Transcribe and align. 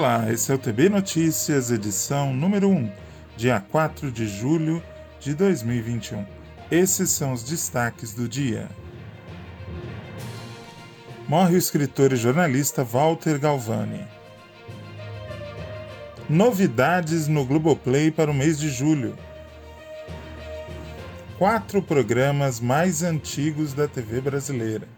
Olá, 0.00 0.32
esse 0.32 0.50
é 0.50 0.54
o 0.54 0.58
TB 0.58 0.88
Notícias, 0.88 1.70
edição 1.70 2.32
número 2.32 2.70
1, 2.70 2.90
dia 3.36 3.60
4 3.60 4.10
de 4.10 4.26
julho 4.26 4.82
de 5.20 5.34
2021. 5.34 6.24
Esses 6.70 7.10
são 7.10 7.34
os 7.34 7.42
destaques 7.42 8.14
do 8.14 8.26
dia. 8.26 8.66
Morre 11.28 11.54
o 11.54 11.58
escritor 11.58 12.14
e 12.14 12.16
jornalista 12.16 12.82
Walter 12.82 13.38
Galvani. 13.38 14.02
Novidades 16.30 17.28
no 17.28 17.44
Globoplay 17.44 18.10
para 18.10 18.30
o 18.30 18.34
mês 18.34 18.58
de 18.58 18.70
julho. 18.70 19.14
Quatro 21.36 21.82
programas 21.82 22.58
mais 22.58 23.02
antigos 23.02 23.74
da 23.74 23.86
TV 23.86 24.22
brasileira. 24.22 24.88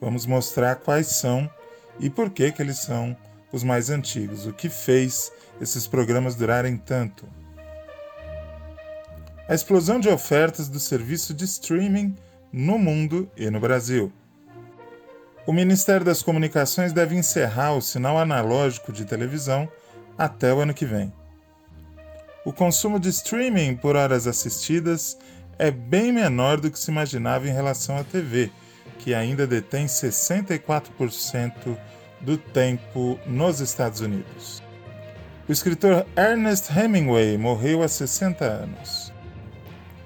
Vamos 0.00 0.26
mostrar 0.26 0.74
quais 0.74 1.06
são 1.06 1.48
e 2.00 2.10
por 2.10 2.28
que, 2.28 2.50
que 2.50 2.60
eles 2.60 2.78
são 2.78 3.16
os 3.52 3.62
mais 3.62 3.90
antigos. 3.90 4.46
O 4.46 4.52
que 4.52 4.68
fez 4.68 5.32
esses 5.60 5.86
programas 5.86 6.34
durarem 6.34 6.76
tanto? 6.76 7.26
A 9.48 9.54
explosão 9.54 9.98
de 9.98 10.08
ofertas 10.08 10.68
do 10.68 10.78
serviço 10.78 11.32
de 11.32 11.44
streaming 11.44 12.14
no 12.52 12.78
mundo 12.78 13.30
e 13.36 13.50
no 13.50 13.58
Brasil. 13.60 14.12
O 15.46 15.52
Ministério 15.52 16.04
das 16.04 16.22
Comunicações 16.22 16.92
deve 16.92 17.16
encerrar 17.16 17.72
o 17.72 17.80
sinal 17.80 18.18
analógico 18.18 18.92
de 18.92 19.06
televisão 19.06 19.66
até 20.18 20.52
o 20.52 20.60
ano 20.60 20.74
que 20.74 20.84
vem. 20.84 21.10
O 22.44 22.52
consumo 22.52 23.00
de 23.00 23.08
streaming 23.08 23.76
por 23.76 23.96
horas 23.96 24.26
assistidas 24.26 25.16
é 25.58 25.70
bem 25.70 26.12
menor 26.12 26.60
do 26.60 26.70
que 26.70 26.78
se 26.78 26.90
imaginava 26.90 27.48
em 27.48 27.52
relação 27.52 27.96
à 27.96 28.04
TV, 28.04 28.50
que 28.98 29.14
ainda 29.14 29.46
detém 29.46 29.86
64% 29.86 31.78
do 32.20 32.36
tempo 32.36 33.18
nos 33.26 33.60
Estados 33.60 34.00
Unidos. 34.00 34.62
O 35.48 35.52
escritor 35.52 36.06
Ernest 36.16 36.70
Hemingway 36.70 37.38
morreu 37.38 37.82
há 37.82 37.88
60 37.88 38.44
anos. 38.44 39.12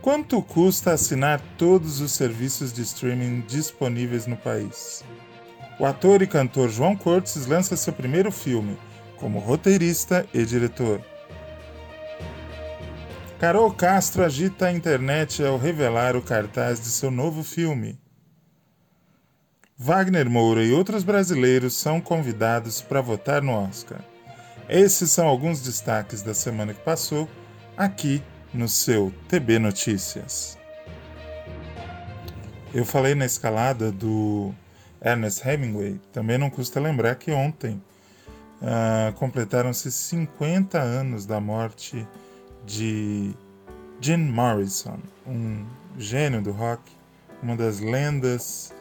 Quanto 0.01 0.43
custa 0.43 0.93
assinar 0.93 1.41
todos 1.57 2.01
os 2.01 2.13
serviços 2.13 2.73
de 2.73 2.83
streaming 2.83 3.41
disponíveis 3.47 4.27
no 4.27 4.37
país? 4.37 5.05
O 5.79 5.87
ator 5.87 6.23
e 6.23 6.27
cantor 6.27 6.69
João 6.69 6.97
Cortes 6.97 7.47
lança 7.47 7.77
seu 7.77 7.93
primeiro 7.93 8.31
filme, 8.31 8.77
como 9.17 9.39
roteirista 9.39 10.27
e 10.35 10.45
diretor. 10.45 11.01
Carol 13.39 13.73
Castro 13.73 14.25
agita 14.25 14.67
a 14.67 14.73
internet 14.73 15.43
ao 15.45 15.59
revelar 15.59 16.15
o 16.17 16.23
cartaz 16.23 16.81
de 16.81 16.87
seu 16.87 17.11
novo 17.11 17.43
filme. 17.43 18.02
Wagner 19.85 20.31
Moura 20.31 20.63
e 20.63 20.71
outros 20.73 21.03
brasileiros 21.03 21.75
são 21.75 22.01
convidados 22.01 22.81
para 22.81 23.01
votar 23.01 23.43
no 23.43 23.51
Oscar. 23.51 23.99
Esses 24.69 25.11
são 25.11 25.27
alguns 25.27 25.61
destaques 25.61 26.23
da 26.23 26.33
semana 26.33 26.73
que 26.73 26.81
passou, 26.83 27.29
aqui 27.77 28.23
no 28.55 28.69
seu 28.69 29.13
TB 29.27 29.59
Notícias. 29.59 30.57
Eu 32.73 32.85
falei 32.85 33.17
na 33.17 33.27
escalada 33.27 33.91
do 33.91 34.55
Ernest 35.05 35.45
Hemingway, 35.45 36.01
também 36.13 36.39
não 36.39 36.49
custa 36.49 36.79
lembrar 36.79 37.17
que 37.17 37.33
ontem 37.33 37.83
uh, 38.61 39.13
completaram-se 39.15 39.91
50 39.91 40.79
anos 40.79 41.27
da 41.27 41.41
morte 41.41 42.07
de 42.65 43.35
Jim 44.01 44.31
Morrison, 44.31 45.01
um 45.27 45.67
gênio 45.99 46.41
do 46.41 46.53
rock, 46.53 46.85
uma 47.43 47.57
das 47.57 47.81
lendas 47.81 48.72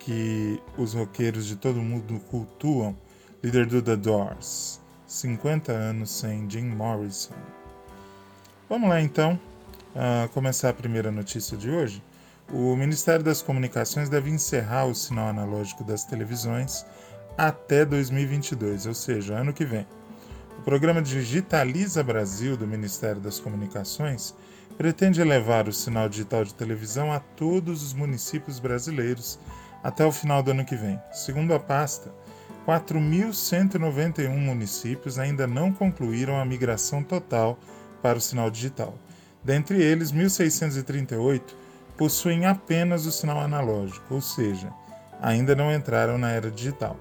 que 0.00 0.60
os 0.76 0.94
roqueiros 0.94 1.46
de 1.46 1.56
todo 1.56 1.80
mundo 1.80 2.18
cultuam, 2.30 2.96
líder 3.42 3.66
do 3.66 3.80
The 3.80 3.96
Doors. 3.96 4.80
50 5.06 5.72
anos 5.72 6.10
sem 6.10 6.48
Jim 6.48 6.66
Morrison. 6.66 7.34
Vamos 8.68 8.88
lá 8.88 9.00
então, 9.00 9.38
uh, 9.94 10.28
começar 10.28 10.68
a 10.68 10.72
primeira 10.72 11.10
notícia 11.10 11.56
de 11.56 11.68
hoje. 11.68 12.02
O 12.52 12.76
Ministério 12.76 13.24
das 13.24 13.42
Comunicações 13.42 14.08
deve 14.08 14.30
encerrar 14.30 14.86
o 14.86 14.94
sinal 14.94 15.28
analógico 15.28 15.82
das 15.82 16.04
televisões 16.04 16.86
até 17.36 17.84
2022, 17.84 18.86
ou 18.86 18.94
seja, 18.94 19.34
ano 19.34 19.52
que 19.52 19.64
vem. 19.64 19.86
O 20.58 20.62
programa 20.62 21.02
Digitaliza 21.02 22.02
Brasil 22.02 22.56
do 22.56 22.66
Ministério 22.66 23.20
das 23.20 23.40
Comunicações 23.40 24.34
pretende 24.76 25.22
levar 25.24 25.68
o 25.68 25.72
sinal 25.72 26.08
digital 26.08 26.44
de 26.44 26.54
televisão 26.54 27.12
a 27.12 27.18
todos 27.18 27.82
os 27.82 27.92
municípios 27.92 28.58
brasileiros 28.58 29.38
até 29.82 30.04
o 30.04 30.12
final 30.12 30.42
do 30.42 30.50
ano 30.50 30.64
que 30.64 30.76
vem. 30.76 31.00
Segundo 31.12 31.54
a 31.54 31.58
pasta, 31.60 32.12
4.191 32.66 34.28
municípios 34.36 35.18
ainda 35.18 35.46
não 35.46 35.72
concluíram 35.72 36.38
a 36.38 36.44
migração 36.44 37.02
total 37.02 37.58
para 38.02 38.18
o 38.18 38.20
sinal 38.20 38.50
digital. 38.50 38.94
Dentre 39.42 39.82
eles, 39.82 40.12
1.638 40.12 41.42
possuem 41.96 42.46
apenas 42.46 43.06
o 43.06 43.12
sinal 43.12 43.40
analógico, 43.40 44.14
ou 44.14 44.20
seja, 44.20 44.72
ainda 45.20 45.54
não 45.54 45.74
entraram 45.74 46.18
na 46.18 46.30
era 46.30 46.50
digital. 46.50 46.96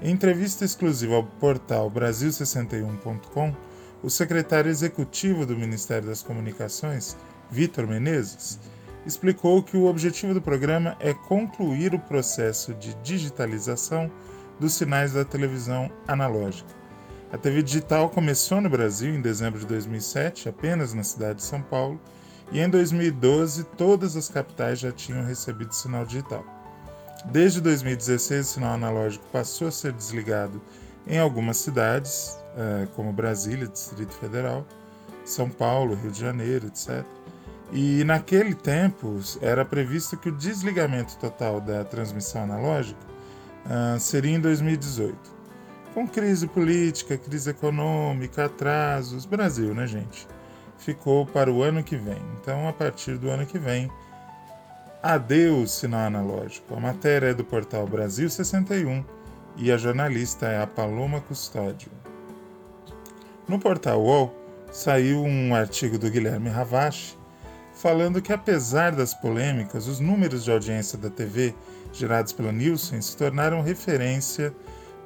Em 0.00 0.12
entrevista 0.12 0.64
exclusiva 0.64 1.16
ao 1.16 1.24
portal 1.24 1.90
Brasil61.com, 1.90 3.54
o 4.02 4.08
secretário 4.08 4.70
executivo 4.70 5.44
do 5.44 5.56
Ministério 5.56 6.06
das 6.06 6.22
Comunicações, 6.22 7.16
Vitor 7.50 7.86
Menezes, 7.86 8.60
explicou 9.08 9.62
que 9.62 9.74
o 9.74 9.86
objetivo 9.86 10.34
do 10.34 10.42
programa 10.42 10.94
é 11.00 11.14
concluir 11.14 11.94
o 11.94 11.98
processo 11.98 12.74
de 12.74 12.94
digitalização 12.96 14.10
dos 14.60 14.74
sinais 14.74 15.14
da 15.14 15.24
televisão 15.24 15.90
analógica. 16.06 16.68
A 17.32 17.38
TV 17.38 17.62
digital 17.62 18.10
começou 18.10 18.60
no 18.60 18.68
Brasil 18.68 19.14
em 19.14 19.22
dezembro 19.22 19.58
de 19.58 19.66
2007, 19.66 20.50
apenas 20.50 20.92
na 20.92 21.02
cidade 21.02 21.36
de 21.36 21.44
São 21.44 21.62
Paulo, 21.62 21.98
e 22.52 22.60
em 22.60 22.68
2012 22.68 23.64
todas 23.78 24.14
as 24.14 24.28
capitais 24.28 24.78
já 24.78 24.92
tinham 24.92 25.24
recebido 25.24 25.74
sinal 25.74 26.04
digital. 26.04 26.44
Desde 27.32 27.62
2016, 27.62 28.46
o 28.46 28.48
sinal 28.52 28.74
analógico 28.74 29.24
passou 29.32 29.68
a 29.68 29.70
ser 29.72 29.92
desligado 29.92 30.60
em 31.06 31.18
algumas 31.18 31.56
cidades, 31.56 32.38
eh, 32.56 32.86
como 32.94 33.10
Brasília, 33.12 33.66
Distrito 33.66 34.12
Federal, 34.14 34.66
São 35.24 35.48
Paulo, 35.48 35.94
Rio 35.94 36.10
de 36.10 36.20
Janeiro, 36.20 36.66
etc. 36.66 37.17
E 37.72 38.02
naquele 38.04 38.54
tempo 38.54 39.20
era 39.42 39.64
previsto 39.64 40.16
que 40.16 40.30
o 40.30 40.32
desligamento 40.32 41.16
total 41.18 41.60
da 41.60 41.84
transmissão 41.84 42.42
analógica 42.42 43.00
uh, 43.66 44.00
seria 44.00 44.36
em 44.36 44.40
2018. 44.40 45.16
Com 45.92 46.06
crise 46.06 46.46
política, 46.46 47.18
crise 47.18 47.50
econômica, 47.50 48.46
atrasos, 48.46 49.26
Brasil, 49.26 49.74
né, 49.74 49.86
gente? 49.86 50.26
Ficou 50.78 51.26
para 51.26 51.50
o 51.50 51.62
ano 51.62 51.82
que 51.82 51.96
vem. 51.96 52.22
Então, 52.40 52.68
a 52.68 52.72
partir 52.72 53.18
do 53.18 53.28
ano 53.28 53.44
que 53.44 53.58
vem, 53.58 53.90
adeus 55.02 55.72
sinal 55.72 56.06
analógico. 56.06 56.74
A 56.74 56.80
matéria 56.80 57.28
é 57.28 57.34
do 57.34 57.44
portal 57.44 57.86
Brasil 57.86 58.30
61 58.30 59.04
e 59.56 59.70
a 59.72 59.76
jornalista 59.76 60.46
é 60.46 60.62
a 60.62 60.66
Paloma 60.66 61.20
Custódio. 61.20 61.90
No 63.46 63.58
portal 63.58 64.00
UOL 64.02 64.34
saiu 64.70 65.22
um 65.22 65.54
artigo 65.54 65.98
do 65.98 66.10
Guilherme 66.10 66.48
Ravache 66.48 67.17
falando 67.78 68.20
que, 68.20 68.32
apesar 68.32 68.90
das 68.90 69.14
polêmicas, 69.14 69.86
os 69.86 70.00
números 70.00 70.42
de 70.42 70.50
audiência 70.50 70.98
da 70.98 71.08
TV 71.08 71.54
gerados 71.92 72.32
pela 72.32 72.50
Nielsen 72.50 73.00
se 73.00 73.16
tornaram 73.16 73.62
referência 73.62 74.52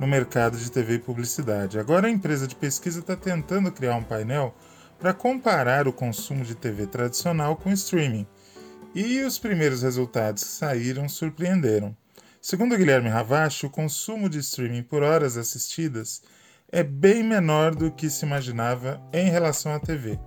no 0.00 0.06
mercado 0.06 0.56
de 0.56 0.70
TV 0.70 0.94
e 0.94 0.98
publicidade. 0.98 1.78
Agora 1.78 2.06
a 2.06 2.10
empresa 2.10 2.48
de 2.48 2.56
pesquisa 2.56 3.00
está 3.00 3.14
tentando 3.14 3.70
criar 3.70 3.96
um 3.96 4.02
painel 4.02 4.54
para 4.98 5.12
comparar 5.12 5.86
o 5.86 5.92
consumo 5.92 6.44
de 6.44 6.54
TV 6.54 6.86
tradicional 6.86 7.56
com 7.56 7.70
streaming. 7.70 8.26
E 8.94 9.20
os 9.20 9.38
primeiros 9.38 9.82
resultados 9.82 10.42
que 10.42 10.50
saíram 10.50 11.08
surpreenderam. 11.10 11.94
Segundo 12.40 12.76
Guilherme 12.76 13.10
Ravache, 13.10 13.66
o 13.66 13.70
consumo 13.70 14.30
de 14.30 14.38
streaming 14.38 14.82
por 14.82 15.02
horas 15.02 15.36
assistidas 15.36 16.22
é 16.70 16.82
bem 16.82 17.22
menor 17.22 17.74
do 17.74 17.90
que 17.90 18.08
se 18.08 18.24
imaginava 18.24 19.00
em 19.12 19.30
relação 19.30 19.74
à 19.74 19.78
TV. 19.78 20.18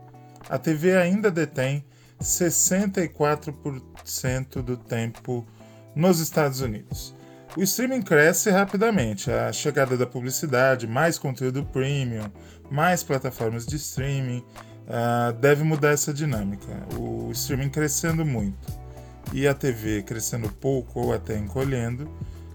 A 0.47 0.59
TV 0.59 0.95
ainda 0.95 1.31
detém 1.31 1.83
64% 2.21 4.61
do 4.61 4.77
tempo 4.77 5.47
nos 5.95 6.19
Estados 6.19 6.61
Unidos. 6.61 7.15
O 7.55 7.63
streaming 7.63 8.01
cresce 8.01 8.49
rapidamente. 8.49 9.31
A 9.31 9.53
chegada 9.53 9.95
da 9.95 10.05
publicidade, 10.05 10.85
mais 10.85 11.17
conteúdo 11.17 11.63
premium, 11.63 12.29
mais 12.69 13.01
plataformas 13.01 13.65
de 13.65 13.77
streaming 13.77 14.43
uh, 14.87 15.31
deve 15.39 15.63
mudar 15.63 15.91
essa 15.91 16.13
dinâmica. 16.13 16.67
O 16.99 17.31
streaming 17.31 17.69
crescendo 17.69 18.25
muito 18.25 18.85
e 19.33 19.47
a 19.47 19.53
TV 19.53 20.03
crescendo 20.03 20.49
pouco 20.49 20.99
ou 20.99 21.13
até 21.13 21.37
encolhendo, 21.37 22.09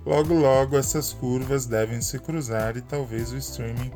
logo 0.04 0.34
logo 0.34 0.76
essas 0.76 1.12
curvas 1.12 1.66
devem 1.66 2.00
se 2.00 2.18
cruzar 2.18 2.76
e 2.76 2.80
talvez 2.80 3.32
o 3.32 3.36
streaming 3.36 3.90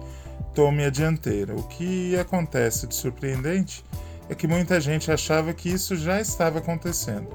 tome 0.54 0.84
a 0.84 0.90
dianteira. 0.90 1.54
O 1.54 1.62
que 1.64 2.16
acontece 2.16 2.86
de 2.86 2.94
surpreendente 2.94 3.84
é 4.28 4.34
que 4.34 4.46
muita 4.46 4.80
gente 4.80 5.10
achava 5.10 5.52
que 5.52 5.68
isso 5.68 5.96
já 5.96 6.20
estava 6.20 6.58
acontecendo. 6.58 7.28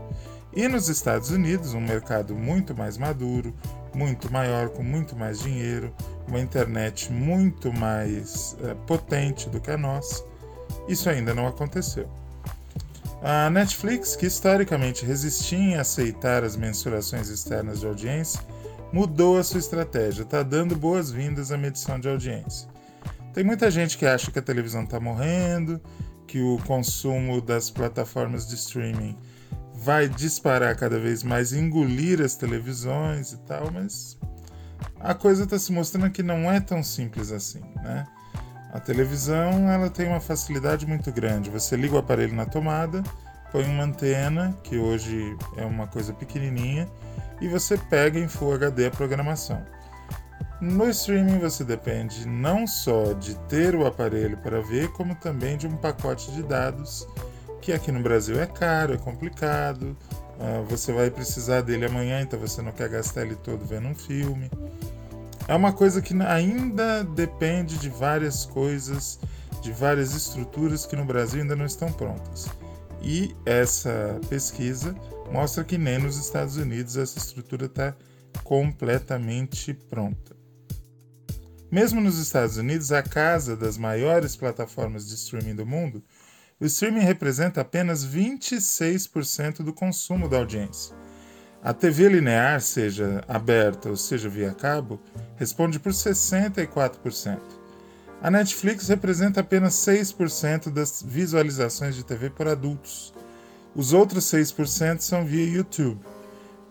E 0.53 0.68
nos 0.68 0.89
Estados 0.89 1.30
Unidos, 1.30 1.74
um 1.74 1.81
mercado 1.81 2.36
muito 2.36 2.75
mais 2.75 2.97
maduro, 2.97 3.53
muito 3.94 4.31
maior, 4.31 4.69
com 4.69 4.83
muito 4.83 5.15
mais 5.15 5.39
dinheiro, 5.39 5.94
uma 6.27 6.39
internet 6.39 7.12
muito 7.12 7.71
mais 7.71 8.57
uh, 8.59 8.75
potente 8.88 9.50
do 9.50 9.59
que 9.59 9.69
a 9.69 9.77
nossa, 9.77 10.24
isso 10.88 11.09
ainda 11.09 11.33
não 11.33 11.47
aconteceu. 11.47 12.09
A 13.21 13.50
Netflix, 13.50 14.15
que 14.15 14.25
historicamente 14.25 15.06
resistia 15.06 15.57
em 15.57 15.75
aceitar 15.75 16.44
as 16.44 16.56
mensurações 16.56 17.30
externas 17.30 17.81
de 17.81 17.85
audiência, 17.85 18.42
mudou 18.94 19.38
a 19.38 19.44
sua 19.44 19.59
estratégia, 19.59 20.24
está 20.24 20.42
dando 20.42 20.75
boas-vindas 20.75 21.51
à 21.51 21.57
medição 21.57 22.00
de 22.00 22.07
audiência. 22.07 22.68
Tem 23.33 23.44
muita 23.44 23.69
gente 23.69 23.97
que 23.97 24.06
acha 24.06 24.31
que 24.31 24.39
a 24.39 24.42
televisão 24.42 24.83
está 24.83 25.00
morrendo, 25.00 25.80
que 26.29 26.39
o 26.43 26.59
consumo 26.67 27.41
das 27.41 27.71
plataformas 27.71 28.47
de 28.47 28.53
streaming 28.53 29.17
vai 29.73 30.07
disparar 30.07 30.75
cada 30.77 30.99
vez 30.99 31.23
mais, 31.23 31.53
engolir 31.53 32.21
as 32.21 32.35
televisões 32.35 33.31
e 33.31 33.37
tal, 33.39 33.71
mas 33.71 34.15
a 34.99 35.15
coisa 35.15 35.45
está 35.45 35.57
se 35.57 35.71
mostrando 35.71 36.11
que 36.11 36.21
não 36.21 36.51
é 36.51 36.59
tão 36.59 36.83
simples 36.83 37.31
assim, 37.31 37.63
né? 37.81 38.05
A 38.71 38.79
televisão 38.79 39.67
ela 39.71 39.89
tem 39.89 40.07
uma 40.07 40.19
facilidade 40.19 40.85
muito 40.85 41.11
grande. 41.11 41.49
Você 41.49 41.75
liga 41.75 41.95
o 41.95 41.97
aparelho 41.97 42.35
na 42.35 42.45
tomada, 42.45 43.01
põe 43.51 43.63
uma 43.63 43.83
antena, 43.85 44.55
que 44.63 44.77
hoje 44.77 45.35
é 45.57 45.65
uma 45.65 45.87
coisa 45.87 46.13
pequenininha, 46.13 46.87
e 47.41 47.47
você 47.47 47.75
pega 47.75 48.19
em 48.19 48.27
Full 48.27 48.53
HD 48.53 48.85
a 48.85 48.91
programação. 48.91 49.65
No 50.62 50.89
streaming 50.89 51.39
você 51.39 51.63
depende 51.63 52.27
não 52.27 52.68
só 52.68 53.13
de 53.13 53.36
ter 53.47 53.75
o 53.75 53.86
aparelho 53.86 54.38
para 54.38 54.62
ver, 54.62 54.89
como 54.89 55.15
também 55.15 55.57
de 55.57 55.65
um 55.68 55.77
pacote 55.77 56.31
de 56.31 56.44
dados 56.44 57.07
que 57.62 57.71
aqui 57.71 57.91
no 57.91 58.01
Brasil 58.01 58.39
é 58.39 58.45
caro, 58.45 58.94
é 58.94 58.97
complicado. 58.97 59.95
Uh, 60.39 60.63
você 60.69 60.91
vai 60.91 61.09
precisar 61.09 61.62
dele 61.62 61.86
amanhã, 61.86 62.21
então 62.21 62.39
você 62.39 62.62
não 62.62 62.71
quer 62.71 62.89
gastar 62.89 63.24
ele 63.24 63.36
todo 63.36 63.65
vendo 63.65 63.88
um 63.88 63.95
filme. 63.95 64.50
É 65.47 65.56
uma 65.56 65.74
coisa 65.74 66.01
que 66.01 66.13
ainda 66.21 67.03
depende 67.03 67.77
de 67.77 67.89
várias 67.89 68.45
coisas, 68.45 69.19
de 69.62 69.71
várias 69.71 70.13
estruturas 70.13 70.85
que 70.85 70.95
no 70.95 71.03
Brasil 71.06 71.42
ainda 71.42 71.56
não 71.56 71.65
estão 71.65 71.92
prontas. 71.92 72.47
E 73.01 73.35
essa 73.45 74.19
pesquisa 74.30 74.95
mostra 75.31 75.63
que 75.63 75.77
nem 75.77 76.00
nos 76.00 76.18
Estados 76.18 76.57
Unidos 76.57 76.97
essa 76.97 77.18
estrutura 77.18 77.65
está 77.65 77.95
completamente 78.44 79.74
pronta. 79.74 80.36
Mesmo 81.71 82.01
nos 82.01 82.18
Estados 82.18 82.57
Unidos, 82.57 82.91
a 82.91 83.03
casa 83.03 83.56
das 83.56 83.77
maiores 83.77 84.36
plataformas 84.36 85.07
de 85.07 85.13
streaming 85.13 85.56
do 85.56 85.65
mundo, 85.65 86.03
o 86.59 86.65
streaming 86.65 87.01
representa 87.01 87.62
apenas 87.62 88.06
26% 88.06 89.63
do 89.63 89.71
consumo 89.71 90.27
da 90.27 90.38
audiência. 90.38 90.95
A 91.62 91.74
TV 91.74 92.09
linear, 92.09 92.59
seja 92.62 93.24
aberta 93.27 93.89
ou 93.89 93.95
seja 93.95 94.27
via 94.30 94.51
cabo, 94.51 95.00
responde 95.35 95.80
por 95.80 95.92
64%. 95.92 97.39
A 98.21 98.31
Netflix 98.31 98.88
representa 98.88 99.42
apenas 99.42 99.75
6% 99.75 100.69
das 100.69 101.03
visualizações 101.06 101.95
de 101.95 102.03
TV 102.03 102.30
por 102.30 102.47
adultos. 102.47 103.13
Os 103.75 103.94
outros 103.94 104.25
6% 104.25 105.01
são 105.01 105.25
via 105.25 105.45
YouTube. 105.45 106.01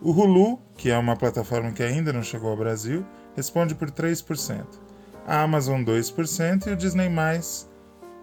O 0.01 0.11
Hulu, 0.11 0.59
que 0.77 0.89
é 0.89 0.97
uma 0.97 1.15
plataforma 1.15 1.71
que 1.71 1.83
ainda 1.83 2.13
não 2.13 2.23
chegou 2.23 2.51
ao 2.51 2.57
Brasil, 2.57 3.05
responde 3.35 3.75
por 3.75 3.91
3% 3.91 4.89
a 5.29 5.43
Amazon 5.43 5.83
2% 5.83 6.67
e 6.67 6.71
o 6.71 6.75
Disney+, 6.75 7.07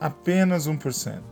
apenas 0.01 0.67
1%. 0.67 1.23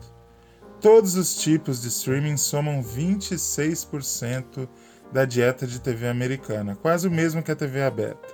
Todos 0.81 1.17
os 1.17 1.37
tipos 1.37 1.82
de 1.82 1.88
streaming 1.88 2.37
somam 2.37 2.81
26% 2.81 4.69
da 5.12 5.25
dieta 5.25 5.67
de 5.67 5.81
TV 5.81 6.06
americana, 6.06 6.76
quase 6.76 7.08
o 7.08 7.11
mesmo 7.11 7.43
que 7.43 7.50
a 7.50 7.56
TV 7.56 7.82
aberta, 7.82 8.29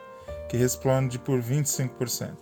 que 0.51 0.57
responde 0.59 1.19
por 1.19 1.41
25%. 1.41 2.37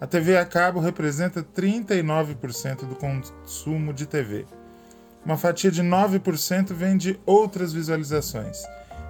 A 0.00 0.06
TV 0.08 0.36
a 0.36 0.44
cabo 0.44 0.80
representa 0.80 1.44
39% 1.44 2.84
do 2.84 2.96
consumo 2.96 3.92
de 3.92 4.06
TV. 4.06 4.44
Uma 5.24 5.38
fatia 5.38 5.70
de 5.70 5.84
9% 5.84 6.72
vem 6.72 6.96
de 6.96 7.20
outras 7.24 7.72
visualizações, 7.72 8.60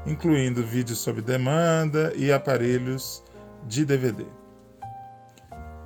incluindo 0.06 0.62
vídeos 0.62 0.98
sob 0.98 1.20
demanda 1.20 2.12
e 2.16 2.32
aparelhos 2.32 3.22
de 3.66 3.84
DVD. 3.84 4.24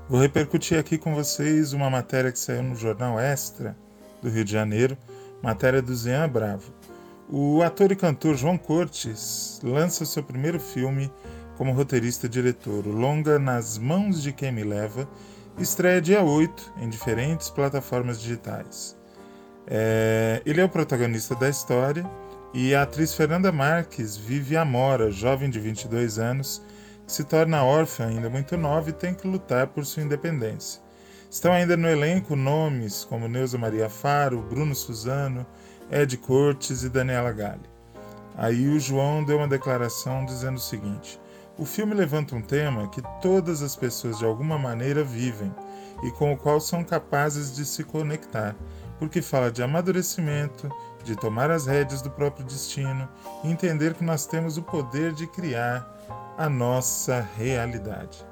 Vou 0.09 0.21
repercutir 0.21 0.79
aqui 0.79 0.97
com 0.97 1.15
vocês 1.15 1.73
uma 1.73 1.91
matéria 1.91 2.31
que 2.31 2.39
saiu 2.39 2.63
no 2.63 2.77
jornal 2.77 3.19
Extra 3.19 3.77
do 4.23 4.29
Rio 4.29 4.45
de 4.45 4.53
Janeiro, 4.53 4.97
matéria 5.43 5.83
do 5.83 5.95
Zé 5.95 6.27
Bravo. 6.29 6.73
O 7.29 7.61
ator 7.63 7.91
e 7.91 7.97
cantor 7.97 8.37
João 8.37 8.57
Cortes 8.57 9.61
lança 9.63 10.07
seu 10.07 10.23
primeiro 10.23 10.61
filme 10.61 11.13
como 11.57 11.73
roteirista 11.73 12.27
e 12.27 12.29
diretor, 12.29 12.87
o 12.87 12.93
longa 12.93 13.39
Nas 13.39 13.79
Mãos 13.79 14.23
de 14.23 14.33
Quem 14.33 14.53
Me 14.53 14.63
Leva, 14.63 15.09
estreia 15.59 16.01
dia 16.01 16.23
8 16.23 16.75
em 16.79 16.89
diferentes 16.89 17.51
plataformas 17.51 18.21
digitais. 18.21 18.97
É, 19.67 20.41
ele 20.47 20.61
é 20.61 20.65
o 20.65 20.69
protagonista 20.69 21.35
da 21.35 21.49
história 21.49 22.09
e 22.59 22.75
a 22.75 22.85
atriz 22.85 23.13
Fernanda 23.13 23.53
Marques 23.53 24.17
vive 24.17 24.57
Amora, 24.57 25.11
jovem 25.11 25.51
de 25.51 25.61
22 25.61 26.19
anos, 26.19 26.63
se 27.07 27.23
torna 27.23 27.63
órfã 27.63 28.07
ainda 28.07 28.31
muito 28.31 28.57
nova 28.57 28.89
e 28.89 28.95
tem 28.95 29.13
que 29.13 29.29
lutar 29.29 29.67
por 29.67 29.85
sua 29.85 30.03
independência. 30.03 30.81
Estão 31.31 31.53
ainda 31.53 31.77
no 31.77 31.87
elenco 31.87 32.35
nomes 32.35 33.05
como 33.05 33.29
Neuza 33.29 33.59
Maria 33.59 33.91
Faro, 33.91 34.41
Bruno 34.41 34.75
Suzano, 34.75 35.45
Ed 35.91 36.17
Cortes 36.17 36.83
e 36.83 36.89
Daniela 36.89 37.31
Galli. 37.31 37.69
Aí 38.35 38.67
o 38.69 38.81
João 38.81 39.23
deu 39.23 39.37
uma 39.37 39.49
declaração 39.49 40.25
dizendo 40.25 40.57
o 40.57 40.59
seguinte: 40.61 41.21
o 41.59 41.67
filme 41.67 41.93
levanta 41.93 42.35
um 42.35 42.41
tema 42.41 42.89
que 42.89 43.03
todas 43.21 43.61
as 43.61 43.77
pessoas 43.77 44.17
de 44.17 44.25
alguma 44.25 44.57
maneira 44.57 45.05
vivem 45.05 45.55
e 46.03 46.11
com 46.13 46.33
o 46.33 46.39
qual 46.39 46.59
são 46.59 46.83
capazes 46.83 47.55
de 47.55 47.67
se 47.67 47.85
conectar, 47.85 48.57
porque 48.99 49.21
fala 49.21 49.53
de 49.53 49.63
amadurecimento, 49.63 50.71
de 51.07 51.17
tomar 51.17 51.51
as 51.51 51.67
rédeas 51.67 52.03
do 52.03 52.11
próprio 52.11 52.45
destino 52.45 53.09
e 53.45 53.51
entender 53.51 53.95
que 53.95 54.05
nós 54.05 54.27
temos 54.27 54.59
o 54.59 54.63
poder 54.63 55.13
de 55.13 55.27
criar 55.29 55.89
a 56.37 56.49
nossa 56.49 57.27
realidade. 57.37 58.27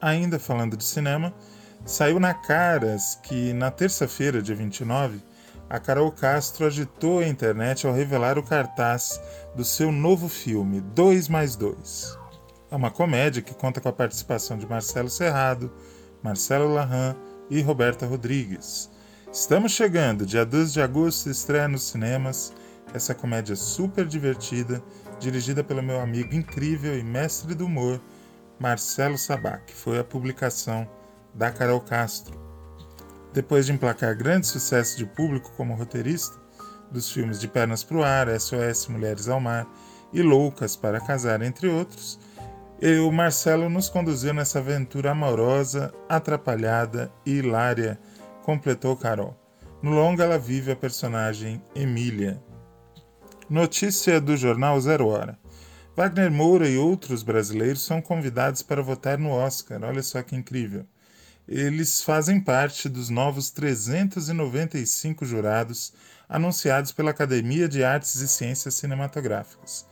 Ainda 0.00 0.38
falando 0.38 0.76
de 0.76 0.82
cinema, 0.82 1.32
saiu 1.84 2.18
na 2.18 2.32
Caras 2.32 3.20
que 3.22 3.52
na 3.52 3.70
terça-feira, 3.70 4.42
dia 4.42 4.54
29, 4.54 5.22
a 5.68 5.78
Carol 5.78 6.10
Castro 6.10 6.66
agitou 6.66 7.20
a 7.20 7.28
internet 7.28 7.86
ao 7.86 7.92
revelar 7.92 8.38
o 8.38 8.42
cartaz 8.42 9.20
do 9.54 9.64
seu 9.64 9.92
novo 9.92 10.28
filme, 10.28 10.80
2 10.80 11.28
mais 11.28 11.56
2. 11.56 12.18
É 12.70 12.74
uma 12.74 12.90
comédia 12.90 13.42
que 13.42 13.54
conta 13.54 13.80
com 13.80 13.88
a 13.88 13.92
participação 13.92 14.56
de 14.56 14.66
Marcelo 14.66 15.10
Serrado, 15.10 15.70
Marcelo 16.22 16.72
Larran 16.72 17.14
e 17.50 17.60
Roberta 17.60 18.06
Rodrigues. 18.06 18.90
Estamos 19.32 19.72
chegando, 19.72 20.26
dia 20.26 20.44
12 20.44 20.74
de 20.74 20.82
agosto, 20.82 21.30
estreia 21.30 21.66
nos 21.66 21.84
cinemas 21.84 22.52
essa 22.92 23.14
comédia 23.14 23.56
super 23.56 24.04
divertida 24.04 24.82
dirigida 25.18 25.64
pelo 25.64 25.82
meu 25.82 25.98
amigo 26.00 26.34
incrível 26.34 26.98
e 26.98 27.02
mestre 27.02 27.54
do 27.54 27.64
humor, 27.64 27.98
Marcelo 28.60 29.16
Sabac. 29.16 29.72
Foi 29.72 29.98
a 29.98 30.04
publicação 30.04 30.86
da 31.32 31.50
Carol 31.50 31.80
Castro. 31.80 32.38
Depois 33.32 33.64
de 33.64 33.72
emplacar 33.72 34.14
grande 34.14 34.46
sucesso 34.46 34.98
de 34.98 35.06
público 35.06 35.50
como 35.56 35.74
roteirista 35.74 36.38
dos 36.90 37.10
filmes 37.10 37.40
De 37.40 37.48
Pernas 37.48 37.82
pro 37.82 38.04
Ar, 38.04 38.28
SOS 38.38 38.88
Mulheres 38.88 39.30
ao 39.30 39.40
Mar 39.40 39.66
e 40.12 40.20
Loucas 40.20 40.76
para 40.76 41.00
Casar, 41.00 41.40
entre 41.40 41.68
outros, 41.68 42.20
o 43.02 43.10
Marcelo 43.10 43.70
nos 43.70 43.88
conduziu 43.88 44.34
nessa 44.34 44.58
aventura 44.58 45.12
amorosa, 45.12 45.90
atrapalhada 46.06 47.10
e 47.24 47.38
hilária, 47.38 47.98
completou 48.42 48.96
Carol. 48.96 49.36
No 49.82 49.90
longa, 49.92 50.24
ela 50.24 50.38
vive 50.38 50.70
a 50.70 50.76
personagem 50.76 51.62
Emília, 51.74 52.40
Notícia 53.52 54.18
do 54.18 54.34
jornal 54.34 54.80
Zero 54.80 55.08
Hora. 55.08 55.38
Wagner 55.94 56.30
Moura 56.30 56.66
e 56.66 56.78
outros 56.78 57.22
brasileiros 57.22 57.82
são 57.82 58.00
convidados 58.00 58.62
para 58.62 58.82
votar 58.82 59.18
no 59.18 59.28
Oscar. 59.28 59.82
Olha 59.82 60.02
só 60.02 60.22
que 60.22 60.34
incrível. 60.34 60.86
Eles 61.46 62.02
fazem 62.02 62.40
parte 62.40 62.88
dos 62.88 63.10
novos 63.10 63.50
395 63.50 65.26
jurados 65.26 65.92
anunciados 66.26 66.92
pela 66.92 67.10
Academia 67.10 67.68
de 67.68 67.84
Artes 67.84 68.14
e 68.14 68.28
Ciências 68.28 68.74
Cinematográficas. 68.74 69.84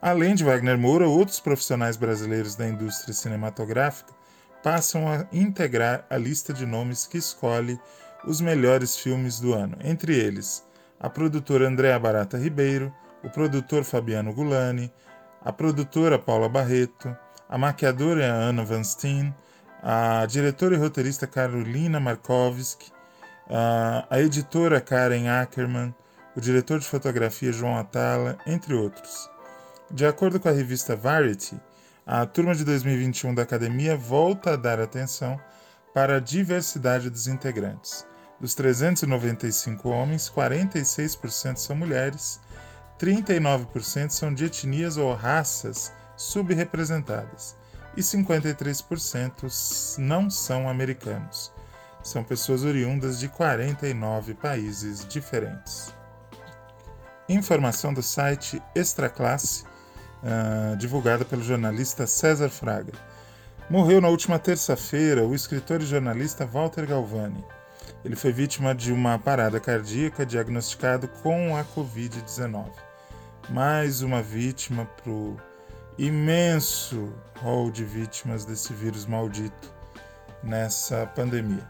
Além 0.00 0.34
de 0.34 0.42
Wagner 0.42 0.78
Moura, 0.78 1.06
outros 1.06 1.38
profissionais 1.38 1.98
brasileiros 1.98 2.54
da 2.54 2.66
indústria 2.66 3.12
cinematográfica 3.12 4.14
passam 4.62 5.08
a 5.08 5.26
integrar 5.32 6.06
a 6.08 6.16
lista 6.16 6.52
de 6.52 6.64
nomes 6.64 7.06
que 7.06 7.18
escolhe 7.18 7.78
os 8.24 8.40
melhores 8.40 8.96
filmes 8.96 9.40
do 9.40 9.52
ano, 9.52 9.76
entre 9.82 10.14
eles 10.16 10.64
a 11.02 11.10
produtora 11.10 11.66
Andréa 11.66 11.98
Barata 11.98 12.38
Ribeiro, 12.38 12.94
o 13.24 13.28
produtor 13.28 13.82
Fabiano 13.82 14.32
Gulani, 14.32 14.92
a 15.44 15.52
produtora 15.52 16.16
Paula 16.16 16.48
Barreto, 16.48 17.14
a 17.48 17.58
maquiadora 17.58 18.24
Ana 18.24 18.64
Van 18.64 18.84
Steen, 18.84 19.34
a 19.82 20.24
diretora 20.26 20.76
e 20.76 20.78
roteirista 20.78 21.26
Carolina 21.26 21.98
Markovski, 21.98 22.92
a 24.08 24.20
editora 24.20 24.80
Karen 24.80 25.28
Ackerman, 25.28 25.92
o 26.36 26.40
diretor 26.40 26.78
de 26.78 26.86
fotografia 26.86 27.52
João 27.52 27.76
Atala, 27.76 28.38
entre 28.46 28.72
outros. 28.72 29.28
De 29.90 30.06
acordo 30.06 30.38
com 30.38 30.48
a 30.48 30.52
revista 30.52 30.94
Variety, 30.94 31.60
a 32.06 32.26
turma 32.26 32.54
de 32.54 32.64
2021 32.64 33.34
da 33.34 33.42
academia 33.42 33.96
volta 33.96 34.54
a 34.54 34.56
dar 34.56 34.80
atenção 34.80 35.40
para 35.94 36.16
a 36.16 36.20
diversidade 36.20 37.08
dos 37.08 37.28
integrantes. 37.28 38.04
Dos 38.40 38.54
395 38.54 39.88
homens, 39.88 40.28
46% 40.28 41.56
são 41.58 41.76
mulheres, 41.76 42.40
39% 42.98 44.10
são 44.10 44.34
de 44.34 44.46
etnias 44.46 44.96
ou 44.96 45.14
raças 45.14 45.92
subrepresentadas 46.16 47.56
e 47.96 48.00
53% 48.00 49.98
não 49.98 50.28
são 50.28 50.68
americanos. 50.68 51.52
São 52.02 52.24
pessoas 52.24 52.64
oriundas 52.64 53.20
de 53.20 53.28
49 53.28 54.34
países 54.34 55.06
diferentes. 55.06 55.94
Informação 57.28 57.94
do 57.94 58.02
site 58.02 58.60
Extra 58.74 59.08
Classe, 59.08 59.64
uh, 60.22 60.76
divulgada 60.76 61.24
pelo 61.24 61.42
jornalista 61.42 62.06
César 62.06 62.48
Fraga. 62.48 62.92
Morreu 63.68 64.00
na 64.00 64.08
última 64.08 64.38
terça-feira 64.38 65.24
o 65.24 65.34
escritor 65.34 65.80
e 65.80 65.86
jornalista 65.86 66.44
Walter 66.46 66.86
Galvani. 66.86 67.44
Ele 68.04 68.16
foi 68.16 68.32
vítima 68.32 68.74
de 68.74 68.92
uma 68.92 69.18
parada 69.18 69.60
cardíaca 69.60 70.26
diagnosticado 70.26 71.08
com 71.08 71.56
a 71.56 71.64
Covid-19. 71.64 72.66
Mais 73.48 74.02
uma 74.02 74.22
vítima 74.22 74.84
para 74.84 75.10
o 75.10 75.36
imenso 75.98 77.12
rol 77.40 77.70
de 77.70 77.84
vítimas 77.84 78.44
desse 78.44 78.72
vírus 78.72 79.06
maldito 79.06 79.72
nessa 80.42 81.06
pandemia. 81.06 81.66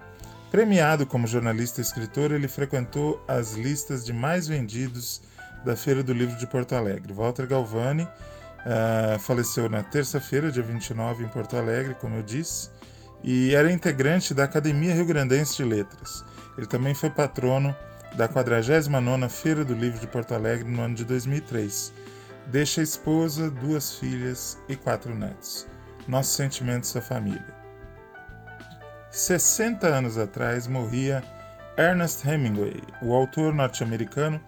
Premiado 0.51 1.07
como 1.07 1.27
jornalista 1.27 1.81
e 1.81 1.83
escritor, 1.83 2.31
ele 2.31 2.49
frequentou 2.49 3.23
as 3.27 3.53
listas 3.53 4.05
de 4.05 4.13
mais 4.13 4.47
vendidos 4.47 5.23
da 5.65 5.77
Feira 5.77 6.03
do 6.03 6.13
Livro 6.13 6.37
de 6.37 6.47
Porto 6.47 6.75
Alegre. 6.75 7.13
Walter 7.13 7.47
Galvani 7.47 8.07
uh, 8.67 9.19
faleceu 9.19 9.69
na 9.69 9.83
terça-feira, 9.83 10.51
dia 10.51 10.63
29, 10.63 11.25
em 11.25 11.29
Porto 11.29 11.57
Alegre, 11.57 11.95
como 11.95 12.17
eu 12.17 12.23
disse, 12.23 12.71
e 13.23 13.55
era 13.55 13.71
integrante 13.71 14.35
da 14.35 14.45
Academia 14.45 14.95
Rio 14.95 15.07
Grandense 15.07 15.57
de 15.57 15.65
Letras. 15.65 16.25
Ele 16.57 16.67
também 16.67 16.95
foi 16.95 17.11
patrono 17.11 17.75
da 18.17 18.29
49ª 18.29 19.29
Feira 19.29 19.65
do 19.65 19.75
Livro 19.75 20.01
de 20.01 20.07
Porto 20.07 20.35
Alegre 20.35 20.69
no 20.69 20.83
ano 20.83 20.95
de 20.95 21.05
2003. 21.05 21.93
Deixa 22.47 22.81
a 22.81 22.85
esposa, 22.85 23.51
duas 23.51 23.95
filhas 23.95 24.59
e 24.69 24.77
quatro 24.77 25.15
netos. 25.15 25.67
Nossos 26.07 26.35
sentimentos 26.35 26.95
à 26.97 27.01
família. 27.01 27.55
60 29.11 29.87
anos 29.87 30.19
atrás 30.19 30.67
morria 30.67 31.23
Ernest 31.77 32.27
Hemingway, 32.27 32.83
o 33.01 33.15
autor 33.15 33.55
norte-americano 33.55 34.41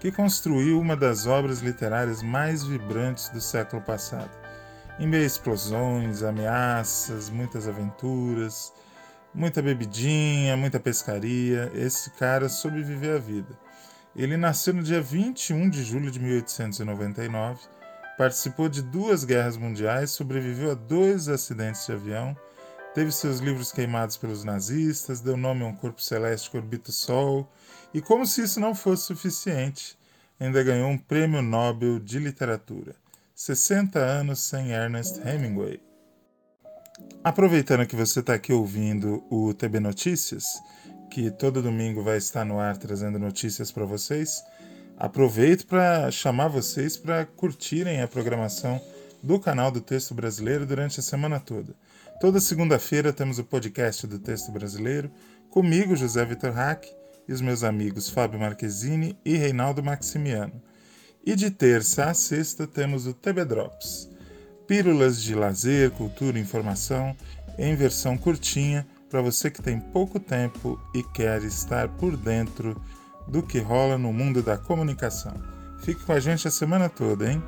que 0.00 0.10
construiu 0.10 0.80
uma 0.80 0.96
das 0.96 1.26
obras 1.26 1.60
literárias 1.60 2.22
mais 2.22 2.64
vibrantes 2.64 3.28
do 3.28 3.40
século 3.40 3.82
passado. 3.82 4.30
Em 4.98 5.06
meio 5.06 5.22
a 5.22 5.26
explosões, 5.26 6.22
ameaças, 6.22 7.28
muitas 7.28 7.68
aventuras, 7.68 8.72
muita 9.34 9.60
bebidinha, 9.60 10.56
muita 10.56 10.80
pescaria, 10.80 11.70
esse 11.74 12.10
cara 12.12 12.48
sobreviveu 12.48 13.16
à 13.16 13.18
vida. 13.18 13.58
Ele 14.16 14.36
nasceu 14.36 14.72
no 14.72 14.82
dia 14.82 15.02
21 15.02 15.68
de 15.68 15.84
julho 15.84 16.10
de 16.10 16.18
1899, 16.18 17.60
participou 18.16 18.68
de 18.68 18.82
duas 18.82 19.22
guerras 19.22 19.56
mundiais, 19.56 20.10
sobreviveu 20.10 20.70
a 20.70 20.74
dois 20.74 21.28
acidentes 21.28 21.86
de 21.86 21.92
avião 21.92 22.36
Teve 22.92 23.12
seus 23.12 23.38
livros 23.38 23.70
queimados 23.70 24.16
pelos 24.16 24.42
nazistas, 24.42 25.20
deu 25.20 25.36
nome 25.36 25.62
a 25.62 25.66
um 25.66 25.74
corpo 25.74 26.02
celeste 26.02 26.50
que 26.50 26.56
orbita 26.56 26.90
o 26.90 26.92
Sol, 26.92 27.48
e 27.94 28.00
como 28.00 28.26
se 28.26 28.42
isso 28.42 28.58
não 28.58 28.74
fosse 28.74 29.04
suficiente, 29.04 29.96
ainda 30.40 30.62
ganhou 30.64 30.88
um 30.90 30.98
prêmio 30.98 31.40
Nobel 31.40 32.00
de 32.00 32.18
Literatura. 32.18 32.96
60 33.32 33.98
anos 33.98 34.40
sem 34.40 34.72
Ernest 34.72 35.20
Hemingway. 35.20 35.80
Aproveitando 37.22 37.86
que 37.86 37.94
você 37.94 38.20
está 38.20 38.34
aqui 38.34 38.52
ouvindo 38.52 39.22
o 39.30 39.54
TB 39.54 39.78
Notícias, 39.78 40.44
que 41.10 41.30
todo 41.30 41.62
domingo 41.62 42.02
vai 42.02 42.16
estar 42.16 42.44
no 42.44 42.58
ar 42.58 42.76
trazendo 42.76 43.20
notícias 43.20 43.70
para 43.70 43.84
vocês, 43.84 44.42
aproveito 44.98 45.64
para 45.66 46.10
chamar 46.10 46.48
vocês 46.48 46.96
para 46.96 47.24
curtirem 47.24 48.02
a 48.02 48.08
programação 48.08 48.80
do 49.22 49.38
canal 49.38 49.70
do 49.70 49.80
Texto 49.80 50.14
Brasileiro 50.14 50.66
durante 50.66 51.00
a 51.00 51.02
semana 51.02 51.38
toda. 51.38 51.74
Toda 52.20 52.40
segunda-feira 52.40 53.12
temos 53.12 53.38
o 53.38 53.44
podcast 53.44 54.06
do 54.06 54.18
Texto 54.18 54.52
Brasileiro, 54.52 55.10
comigo, 55.48 55.96
José 55.96 56.24
Vitor 56.24 56.52
Hack, 56.52 56.86
e 57.28 57.32
os 57.32 57.40
meus 57.40 57.62
amigos 57.62 58.08
Fábio 58.08 58.40
Marquezine 58.40 59.16
e 59.24 59.36
Reinaldo 59.36 59.82
Maximiano. 59.82 60.60
E 61.24 61.36
de 61.36 61.50
terça 61.50 62.06
a 62.06 62.14
sexta 62.14 62.66
temos 62.66 63.06
o 63.06 63.14
TB 63.14 63.44
Drops, 63.44 64.10
pílulas 64.66 65.22
de 65.22 65.34
lazer, 65.34 65.90
cultura 65.92 66.38
e 66.38 66.42
informação 66.42 67.14
em 67.58 67.76
versão 67.76 68.16
curtinha 68.16 68.86
para 69.08 69.20
você 69.20 69.50
que 69.50 69.62
tem 69.62 69.78
pouco 69.78 70.18
tempo 70.18 70.80
e 70.94 71.02
quer 71.02 71.42
estar 71.42 71.88
por 71.88 72.16
dentro 72.16 72.80
do 73.28 73.42
que 73.42 73.58
rola 73.58 73.96
no 73.96 74.12
mundo 74.12 74.42
da 74.42 74.56
comunicação. 74.56 75.34
Fique 75.80 76.04
com 76.04 76.12
a 76.12 76.20
gente 76.20 76.48
a 76.48 76.50
semana 76.50 76.88
toda, 76.88 77.30
hein? 77.30 77.42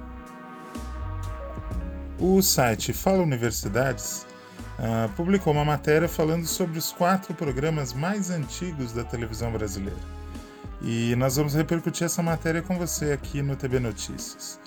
O 2.18 2.40
site 2.42 2.92
Fala 2.92 3.22
Universidades 3.22 4.26
uh, 4.78 5.08
publicou 5.16 5.52
uma 5.52 5.64
matéria 5.64 6.08
falando 6.08 6.46
sobre 6.46 6.78
os 6.78 6.92
quatro 6.92 7.34
programas 7.34 7.92
mais 7.92 8.30
antigos 8.30 8.92
da 8.92 9.02
televisão 9.02 9.50
brasileira. 9.52 10.00
E 10.80 11.14
nós 11.16 11.36
vamos 11.36 11.54
repercutir 11.54 12.04
essa 12.04 12.22
matéria 12.22 12.60
com 12.60 12.76
você 12.76 13.12
aqui 13.12 13.40
no 13.40 13.54
TB 13.56 13.78
Notícias. 13.78 14.60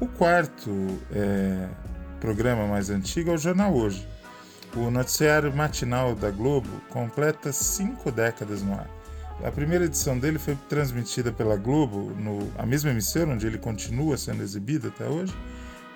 O 0.00 0.06
quarto 0.06 0.70
é, 1.12 1.68
programa 2.20 2.66
mais 2.66 2.88
antigo 2.90 3.30
é 3.30 3.34
o 3.34 3.38
Jornal 3.38 3.74
Hoje. 3.74 4.06
O 4.74 4.90
noticiário 4.90 5.54
matinal 5.54 6.14
da 6.14 6.30
Globo 6.30 6.80
completa 6.88 7.52
cinco 7.52 8.10
décadas 8.10 8.62
no 8.62 8.72
ar. 8.72 8.88
A 9.44 9.50
primeira 9.50 9.86
edição 9.86 10.18
dele 10.18 10.38
foi 10.38 10.56
transmitida 10.68 11.32
pela 11.32 11.56
Globo, 11.56 12.12
no, 12.18 12.50
a 12.56 12.64
mesma 12.64 12.90
emissora 12.90 13.30
onde 13.30 13.46
ele 13.46 13.58
continua 13.58 14.16
sendo 14.16 14.42
exibido 14.42 14.88
até 14.88 15.06
hoje, 15.06 15.34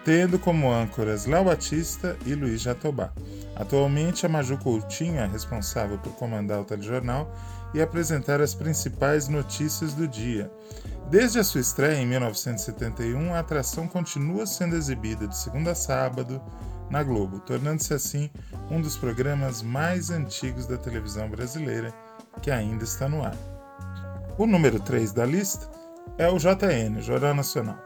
tendo 0.04 0.38
como 0.38 0.70
âncoras 0.70 1.24
Léo 1.24 1.44
Batista 1.44 2.16
e 2.26 2.34
Luiz 2.34 2.60
Jatobá. 2.60 3.10
Atualmente, 3.56 4.26
a 4.26 4.28
Maju 4.28 4.58
Coutinho 4.58 5.18
é 5.18 5.26
responsável 5.26 5.98
por 5.98 6.12
comandar 6.12 6.60
o 6.60 6.64
telejornal 6.64 7.34
e 7.72 7.80
apresentar 7.80 8.40
as 8.40 8.54
principais 8.54 9.28
notícias 9.28 9.94
do 9.94 10.06
dia. 10.06 10.50
Desde 11.10 11.38
a 11.38 11.44
sua 11.44 11.60
estreia 11.60 11.96
em 11.96 12.06
1971, 12.06 13.34
a 13.34 13.38
atração 13.38 13.88
continua 13.88 14.46
sendo 14.46 14.76
exibida 14.76 15.26
de 15.26 15.36
segunda 15.36 15.72
a 15.72 15.74
sábado 15.74 16.40
na 16.90 17.02
Globo, 17.02 17.40
tornando-se 17.40 17.94
assim 17.94 18.30
um 18.70 18.80
dos 18.80 18.96
programas 18.96 19.62
mais 19.62 20.10
antigos 20.10 20.66
da 20.66 20.76
televisão 20.76 21.28
brasileira 21.30 21.94
que 22.42 22.50
ainda 22.50 22.84
está 22.84 23.08
no 23.08 23.24
ar. 23.24 23.36
O 24.36 24.46
número 24.46 24.78
3 24.80 25.12
da 25.12 25.24
lista 25.24 25.70
é 26.18 26.28
o 26.28 26.38
JN, 26.38 27.00
Jornal 27.00 27.34
Nacional 27.34 27.78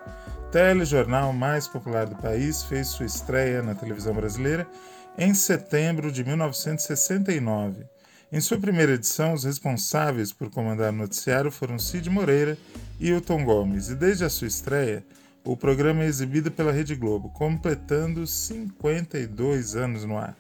telejornal 0.51 1.33
mais 1.33 1.69
popular 1.69 2.07
do 2.07 2.17
país, 2.17 2.63
fez 2.63 2.89
sua 2.89 3.07
estreia 3.07 3.63
na 3.63 3.75
televisão 3.75 4.15
brasileira 4.15 4.67
em 5.17 5.35
setembro 5.35 6.11
de 6.11 6.25
1969. 6.25 7.85
Em 8.31 8.41
sua 8.41 8.59
primeira 8.59 8.93
edição, 8.93 9.35
os 9.35 9.45
responsáveis 9.45 10.33
por 10.33 10.51
comandar 10.51 10.93
o 10.93 10.97
noticiário 10.97 11.51
foram 11.51 11.79
Cid 11.79 12.09
Moreira 12.09 12.57
e 13.01 13.09
Hilton 13.09 13.45
Gomes, 13.45 13.89
e 13.89 13.95
desde 13.95 14.25
a 14.25 14.31
sua 14.31 14.47
estreia, 14.49 15.05
o 15.45 15.57
programa 15.57 16.03
é 16.03 16.07
exibido 16.07 16.51
pela 16.51 16.73
Rede 16.73 16.95
Globo, 16.95 17.31
completando 17.31 18.27
52 18.27 19.77
anos 19.77 20.05
no 20.05 20.19
ar. 20.19 20.37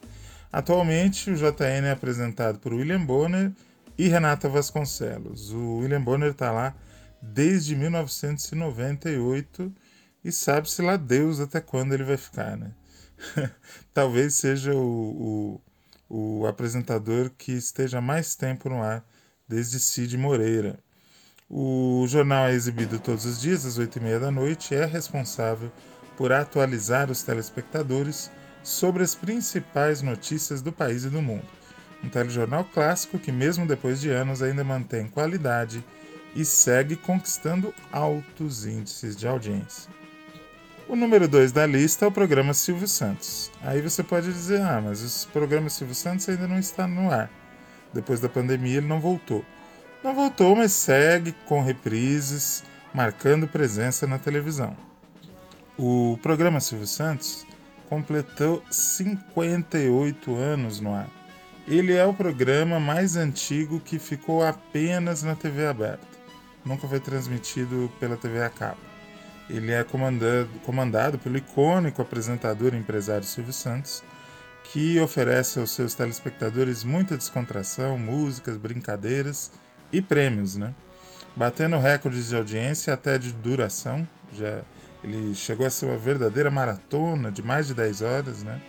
Atualmente, 0.52 1.30
o 1.30 1.34
JN 1.34 1.86
é 1.86 1.90
apresentado 1.90 2.58
por 2.58 2.72
William 2.72 3.04
Bonner 3.04 3.52
e 3.96 4.08
Renata 4.08 4.48
Vasconcelos. 4.48 5.52
O 5.52 5.78
William 5.78 6.00
Bonner 6.00 6.30
está 6.30 6.50
lá 6.50 6.74
desde 7.20 7.74
1998 7.76 9.72
e 10.24 10.32
sabe-se 10.32 10.82
lá 10.82 10.96
Deus 10.96 11.40
até 11.40 11.60
quando 11.60 11.92
ele 11.92 12.04
vai 12.04 12.16
ficar, 12.16 12.56
né? 12.56 12.72
Talvez 13.94 14.34
seja 14.34 14.74
o, 14.74 15.60
o, 16.08 16.40
o, 16.40 16.46
apresentador 16.46 17.30
que 17.36 17.52
esteja 17.52 18.00
mais 18.00 18.34
tempo 18.34 18.68
no 18.68 18.82
ar 18.82 19.04
desde 19.48 19.78
Cid 19.80 20.16
Moreira. 20.16 20.78
O 21.48 22.04
jornal 22.08 22.48
é 22.48 22.52
exibido 22.52 22.98
todos 22.98 23.24
os 23.24 23.40
dias 23.40 23.64
às 23.64 23.78
oito 23.78 23.98
e 23.98 24.02
meia 24.02 24.20
da 24.20 24.30
noite 24.30 24.74
e 24.74 24.76
é 24.76 24.84
responsável 24.84 25.72
por 26.16 26.32
atualizar 26.32 27.10
os 27.10 27.22
telespectadores 27.22 28.30
sobre 28.62 29.02
as 29.02 29.14
principais 29.14 30.02
notícias 30.02 30.60
do 30.60 30.72
país 30.72 31.04
e 31.04 31.10
do 31.10 31.22
mundo. 31.22 31.46
Um 32.02 32.08
telejornal 32.08 32.64
clássico 32.64 33.18
que, 33.18 33.32
mesmo 33.32 33.66
depois 33.66 34.00
de 34.00 34.10
anos, 34.10 34.42
ainda 34.42 34.62
mantém 34.62 35.08
qualidade 35.08 35.82
e 36.34 36.44
segue 36.44 36.96
conquistando 36.96 37.74
altos 37.90 38.66
índices 38.66 39.16
de 39.16 39.26
audiência. 39.26 39.90
O 40.88 40.96
número 40.96 41.28
2 41.28 41.52
da 41.52 41.66
lista 41.66 42.06
é 42.06 42.08
o 42.08 42.10
programa 42.10 42.54
Silvio 42.54 42.88
Santos. 42.88 43.52
Aí 43.60 43.82
você 43.82 44.02
pode 44.02 44.32
dizer, 44.32 44.62
ah, 44.62 44.80
mas 44.82 45.02
esse 45.02 45.26
programa 45.26 45.68
Silvio 45.68 45.94
Santos 45.94 46.26
ainda 46.26 46.48
não 46.48 46.58
está 46.58 46.88
no 46.88 47.10
ar. 47.10 47.30
Depois 47.92 48.20
da 48.20 48.28
pandemia 48.28 48.78
ele 48.78 48.86
não 48.86 48.98
voltou. 48.98 49.44
Não 50.02 50.14
voltou, 50.14 50.56
mas 50.56 50.72
segue 50.72 51.32
com 51.44 51.60
reprises, 51.60 52.64
marcando 52.94 53.46
presença 53.46 54.06
na 54.06 54.18
televisão. 54.18 54.74
O 55.76 56.18
programa 56.22 56.58
Silvio 56.58 56.86
Santos 56.86 57.46
completou 57.90 58.62
58 58.70 60.34
anos 60.36 60.80
no 60.80 60.94
ar. 60.94 61.10
Ele 61.66 61.92
é 61.92 62.06
o 62.06 62.14
programa 62.14 62.80
mais 62.80 63.14
antigo 63.14 63.78
que 63.78 63.98
ficou 63.98 64.42
apenas 64.42 65.22
na 65.22 65.36
TV 65.36 65.66
aberta. 65.66 66.08
Nunca 66.64 66.88
foi 66.88 66.98
transmitido 66.98 67.92
pela 68.00 68.16
TV 68.16 68.42
a 68.42 68.48
cabo. 68.48 68.88
Ele 69.48 69.72
é 69.72 69.82
comandado, 69.82 70.48
comandado 70.64 71.18
pelo 71.18 71.38
icônico 71.38 72.02
apresentador 72.02 72.74
e 72.74 72.76
empresário 72.76 73.24
Silvio 73.24 73.52
Santos, 73.52 74.02
que 74.64 75.00
oferece 75.00 75.58
aos 75.58 75.70
seus 75.70 75.94
telespectadores 75.94 76.84
muita 76.84 77.16
descontração, 77.16 77.98
músicas, 77.98 78.56
brincadeiras 78.56 79.50
e 79.90 80.02
prêmios, 80.02 80.56
né? 80.56 80.74
Batendo 81.34 81.78
recordes 81.78 82.28
de 82.28 82.36
audiência 82.36 82.92
até 82.92 83.16
de 83.16 83.32
duração, 83.32 84.06
já 84.32 84.62
ele 85.02 85.34
chegou 85.34 85.66
a 85.66 85.70
ser 85.70 85.86
uma 85.86 85.96
verdadeira 85.96 86.50
maratona 86.50 87.30
de 87.30 87.42
mais 87.42 87.68
de 87.68 87.74
10 87.74 88.02
horas, 88.02 88.42
né? 88.42 88.60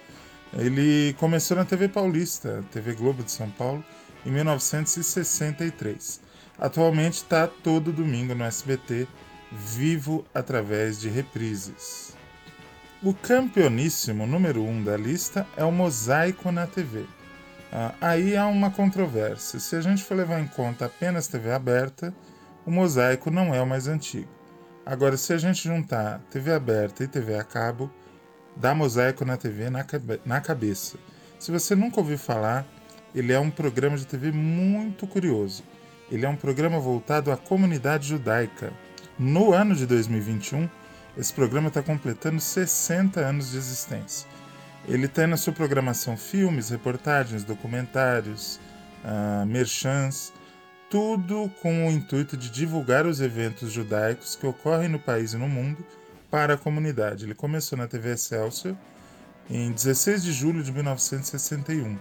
Ele 0.54 1.14
começou 1.20 1.58
na 1.58 1.66
TV 1.66 1.88
Paulista, 1.88 2.64
TV 2.72 2.94
Globo 2.94 3.24
de 3.24 3.32
São 3.32 3.50
Paulo, 3.50 3.84
em 4.26 4.32
1963. 4.32 6.22
Atualmente 6.58 7.16
está 7.16 7.48
todo 7.48 7.92
domingo 7.92 8.36
no 8.36 8.44
SBT, 8.44 9.08
vivo 9.52 10.26
através 10.34 11.00
de 11.00 11.10
reprises. 11.10 12.16
O 13.02 13.14
campeoníssimo 13.14 14.28
número 14.28 14.62
1 14.62 14.70
um 14.70 14.84
da 14.84 14.98
lista 14.98 15.48
é 15.56 15.64
o 15.64 15.72
Mosaico 15.72 16.52
na 16.52 16.68
TV. 16.68 17.06
Ah, 17.72 17.94
aí 18.02 18.36
há 18.36 18.48
uma 18.48 18.72
controvérsia. 18.72 19.60
Se 19.60 19.76
a 19.76 19.82
gente 19.82 20.04
for 20.04 20.16
levar 20.16 20.40
em 20.40 20.48
conta 20.48 20.86
apenas 20.86 21.28
TV 21.28 21.52
aberta, 21.52 22.14
o 22.66 22.72
Mosaico 22.72 23.32
não 23.32 23.54
é 23.54 23.62
o 23.62 23.68
mais 23.68 23.88
antigo. 23.88 24.28
Agora, 24.86 25.16
se 25.18 25.32
a 25.34 25.38
gente 25.38 25.64
juntar 25.64 26.20
TV 26.32 26.52
aberta 26.52 27.04
e 27.04 27.08
TV 27.08 27.36
a 27.36 27.44
cabo, 27.44 27.92
dá 28.56 28.74
Mosaico 28.74 29.24
na 29.24 29.38
TV 29.38 29.70
na, 29.70 29.84
cabe 29.84 30.20
na 30.26 30.42
cabeça. 30.42 30.98
Se 31.38 31.52
você 31.52 31.76
nunca 31.76 32.00
ouviu 32.00 32.18
falar, 32.18 32.68
ele 33.14 33.32
é 33.32 33.40
um 33.40 33.50
programa 33.50 33.98
de 33.98 34.06
TV 34.06 34.32
muito 34.32 35.08
curioso. 35.08 35.64
Ele 36.12 36.26
é 36.26 36.30
um 36.30 36.36
programa 36.36 36.80
voltado 36.80 37.32
à 37.32 37.38
comunidade 37.38 38.08
judaica. 38.10 38.74
No 39.20 39.54
ano 39.54 39.76
de 39.76 39.86
2021, 39.86 40.70
esse 41.18 41.34
programa 41.34 41.68
está 41.68 41.84
completando 41.84 42.40
60 42.40 43.20
anos 43.20 43.52
de 43.52 43.58
existência. 43.58 44.26
Ele 44.88 45.10
tem 45.10 45.28
na 45.28 45.36
sua 45.36 45.52
programação 45.52 46.16
filmes, 46.16 46.70
reportagens, 46.70 47.44
documentários, 47.44 48.62
uh, 49.04 49.46
merchants, 49.46 50.32
tudo 50.90 51.52
com 51.62 51.86
o 51.86 51.92
intuito 51.92 52.38
de 52.38 52.50
divulgar 52.50 53.06
os 53.06 53.20
eventos 53.20 53.74
judaicos 53.74 54.38
que 54.38 54.48
ocorrem 54.48 54.88
no 54.88 55.00
país 55.00 55.34
e 55.34 55.38
no 55.38 55.50
mundo 55.50 55.86
para 56.32 56.54
a 56.54 56.58
comunidade. 56.58 57.26
Ele 57.26 57.36
começou 57.36 57.78
na 57.78 57.88
TV 57.88 58.14
Excelsior 58.14 58.74
em 59.50 59.70
16 59.74 60.24
de 60.24 60.32
julho 60.32 60.64
de 60.64 60.72
1961. 60.72 62.00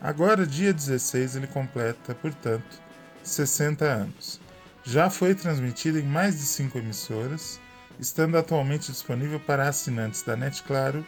Agora, 0.00 0.46
dia 0.46 0.72
16, 0.72 1.36
ele 1.36 1.46
completa, 1.46 2.14
portanto, 2.14 2.80
60 3.22 3.84
anos. 3.84 4.40
Já 4.84 5.08
foi 5.08 5.34
transmitido 5.34 5.98
em 5.98 6.02
mais 6.02 6.36
de 6.38 6.42
cinco 6.42 6.76
emissoras, 6.76 7.58
estando 7.98 8.36
atualmente 8.36 8.92
disponível 8.92 9.40
para 9.40 9.66
assinantes 9.66 10.22
da 10.22 10.36
Net 10.36 10.62
Claro 10.62 11.04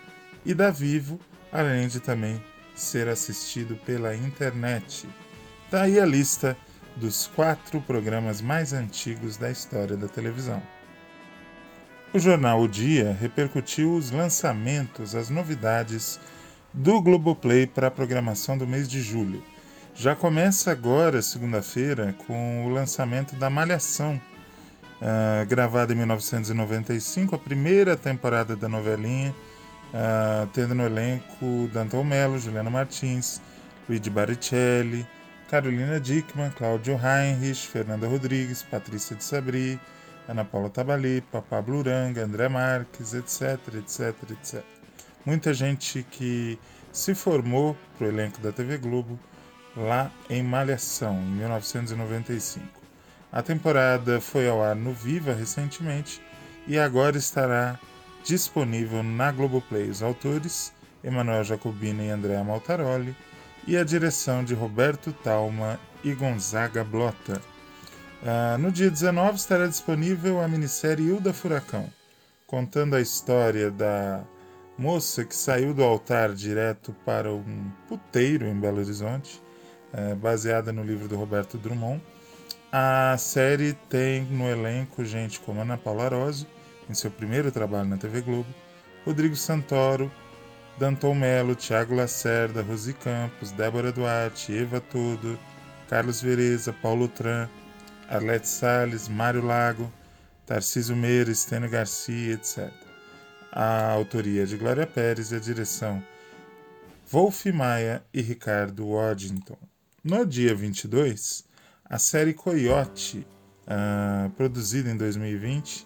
e 0.47 0.54
da 0.54 0.71
Vivo, 0.71 1.21
além 1.52 1.87
de 1.87 2.00
também 2.00 2.42
ser 2.75 3.06
assistido 3.06 3.76
pela 3.85 4.16
internet. 4.16 5.06
Daí 5.71 5.97
tá 5.97 6.02
a 6.02 6.06
lista 6.06 6.56
dos 6.97 7.26
quatro 7.26 7.78
programas 7.83 8.40
mais 8.40 8.73
antigos 8.73 9.37
da 9.37 9.50
história 9.50 9.97
da 9.97 10.09
televisão. 10.09 10.62
O 12.14 12.18
jornal 12.18 12.62
O 12.62 12.68
Dia 12.68 13.14
repercutiu 13.21 13.92
os 13.92 14.11
lançamentos, 14.11 15.14
as 15.14 15.28
novidades 15.28 16.18
do 16.73 17.02
Globoplay 17.02 17.66
para 17.66 17.88
a 17.88 17.90
programação 17.90 18.57
do 18.57 18.66
mês 18.66 18.88
de 18.88 19.03
julho. 19.03 19.44
Já 19.98 20.14
começa 20.14 20.70
agora, 20.70 21.22
segunda-feira, 21.22 22.14
com 22.26 22.66
o 22.66 22.68
lançamento 22.68 23.35
da 23.37 23.48
Malhação, 23.48 24.20
uh, 25.00 25.46
gravada 25.46 25.94
em 25.94 25.96
1995, 25.96 27.35
a 27.35 27.38
primeira 27.38 27.96
temporada 27.96 28.54
da 28.54 28.68
novelinha, 28.68 29.35
uh, 29.94 30.46
tendo 30.52 30.74
no 30.74 30.85
elenco 30.85 31.70
Danton 31.72 32.04
Mello, 32.04 32.38
Juliana 32.38 32.68
Martins, 32.68 33.40
Luigi 33.88 34.11
Baricelli, 34.11 35.06
Carolina 35.48 35.98
Dickman, 35.98 36.50
Cláudio 36.50 37.00
Heinrich, 37.02 37.66
Fernanda 37.66 38.06
Rodrigues, 38.06 38.62
Patrícia 38.62 39.16
de 39.16 39.24
Sabri, 39.24 39.80
Ana 40.28 40.44
Paula 40.44 40.68
Tabalipa, 40.68 41.40
Pablo 41.40 41.78
Uranga, 41.78 42.22
André 42.22 42.50
Marques, 42.50 43.14
etc, 43.14 43.59
etc, 43.76 44.14
etc. 44.30 44.62
Muita 45.24 45.54
gente 45.54 46.02
que 46.11 46.59
se 46.92 47.14
formou 47.14 47.74
para 47.96 48.09
o 48.09 48.11
elenco 48.11 48.42
da 48.42 48.52
TV 48.52 48.76
Globo 48.76 49.18
lá 49.77 50.11
em 50.31 50.43
Malhação, 50.43 51.21
em 51.21 51.37
1995. 51.37 52.65
A 53.31 53.43
temporada 53.43 54.21
foi 54.21 54.49
ao 54.49 54.62
ar 54.62 54.75
no 54.75 54.93
Viva 54.93 55.35
recentemente 55.35 56.23
e 56.67 56.79
agora 56.79 57.19
estará 57.19 57.79
disponível 58.25 59.03
na 59.03 59.31
Globoplay. 59.31 59.91
Os 59.91 60.03
autores, 60.03 60.73
Emanuel 61.05 61.45
Jacobina 61.45 62.03
e 62.03 62.11
Andréa 62.11 62.43
Maltaroli, 62.43 63.15
e 63.67 63.77
a 63.77 63.85
direção 63.85 64.45
de 64.45 64.55
Roberto 64.55 65.12
Talma 65.12 65.79
e 66.03 66.15
Gonzaga 66.15 66.85
Blota. 66.85 67.43
Uh, 68.23 68.59
no 68.59 68.73
dia 68.73 68.91
19 68.91 69.37
estará 69.37 69.67
disponível 69.67 70.41
a 70.41 70.49
minissérie 70.49 71.09
Hilda 71.09 71.33
Furacão, 71.33 71.93
contando 72.47 72.97
a 72.97 73.01
história 73.01 73.71
da 73.71 74.25
moça 74.79 75.25
que 75.25 75.35
saiu 75.35 75.75
do 75.75 75.83
altar 75.83 76.33
direto 76.33 76.95
para 77.05 77.33
um 77.33 77.71
puteiro 77.89 78.47
em 78.47 78.55
Belo 78.59 78.79
Horizonte, 78.79 79.43
uh, 79.96 80.14
baseada 80.16 80.72
no 80.72 80.82
livro 80.85 81.09
do 81.09 81.16
Roberto 81.16 81.56
Drummond. 81.56 82.02
A 82.70 83.16
série 83.18 83.72
tem 83.88 84.24
no 84.24 84.48
elenco 84.48 85.04
gente 85.04 85.40
como 85.40 85.61
Ana 85.61 85.78
Paula 85.78 86.04
Arósio, 86.04 86.46
em 86.90 86.94
seu 86.94 87.11
primeiro 87.11 87.50
trabalho 87.50 87.88
na 87.88 87.96
TV 87.96 88.20
Globo, 88.20 88.48
Rodrigo 89.04 89.35
Santoro, 89.35 90.12
Danton 90.78 91.14
Melo, 91.14 91.56
Thiago 91.56 91.94
Lacerda, 91.94 92.62
Rosi 92.62 92.92
Campos, 92.92 93.50
Débora 93.50 93.90
Duarte, 93.90 94.52
Eva 94.52 94.80
Tudo, 94.80 95.38
Carlos 95.88 96.20
Vereza, 96.20 96.72
Paulo 96.72 97.09
Tran, 97.09 97.48
Arlete 98.09 98.48
Salles, 98.48 99.09
Mário 99.09 99.42
Lago, 99.42 99.90
Tarcísio 100.44 100.94
Meira, 100.94 101.30
Estênio 101.30 101.70
Garcia, 101.70 102.35
etc. 102.35 102.70
A 103.50 103.90
autoria 103.90 104.42
é 104.42 104.46
de 104.46 104.56
Glória 104.56 104.87
Pérez 104.87 105.32
e 105.32 105.37
a 105.37 105.40
direção 105.40 106.02
Wolf 107.11 107.46
Maia 107.46 108.04
e 108.12 108.20
Ricardo 108.20 108.90
Waddington. 108.90 109.56
No 110.09 110.25
dia 110.25 110.55
22, 110.55 111.45
a 111.85 111.99
série 111.99 112.33
Coyote, 112.33 113.27
uh, 113.66 114.31
produzida 114.37 114.88
em 114.88 114.97
2020, 114.97 115.85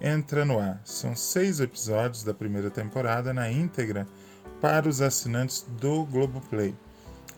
entra 0.00 0.44
no 0.44 0.60
ar. 0.60 0.80
São 0.84 1.16
seis 1.16 1.58
episódios 1.58 2.22
da 2.22 2.32
primeira 2.32 2.70
temporada 2.70 3.34
na 3.34 3.50
íntegra 3.50 4.06
para 4.60 4.88
os 4.88 5.02
assinantes 5.02 5.66
do 5.80 6.04
Globoplay. 6.04 6.76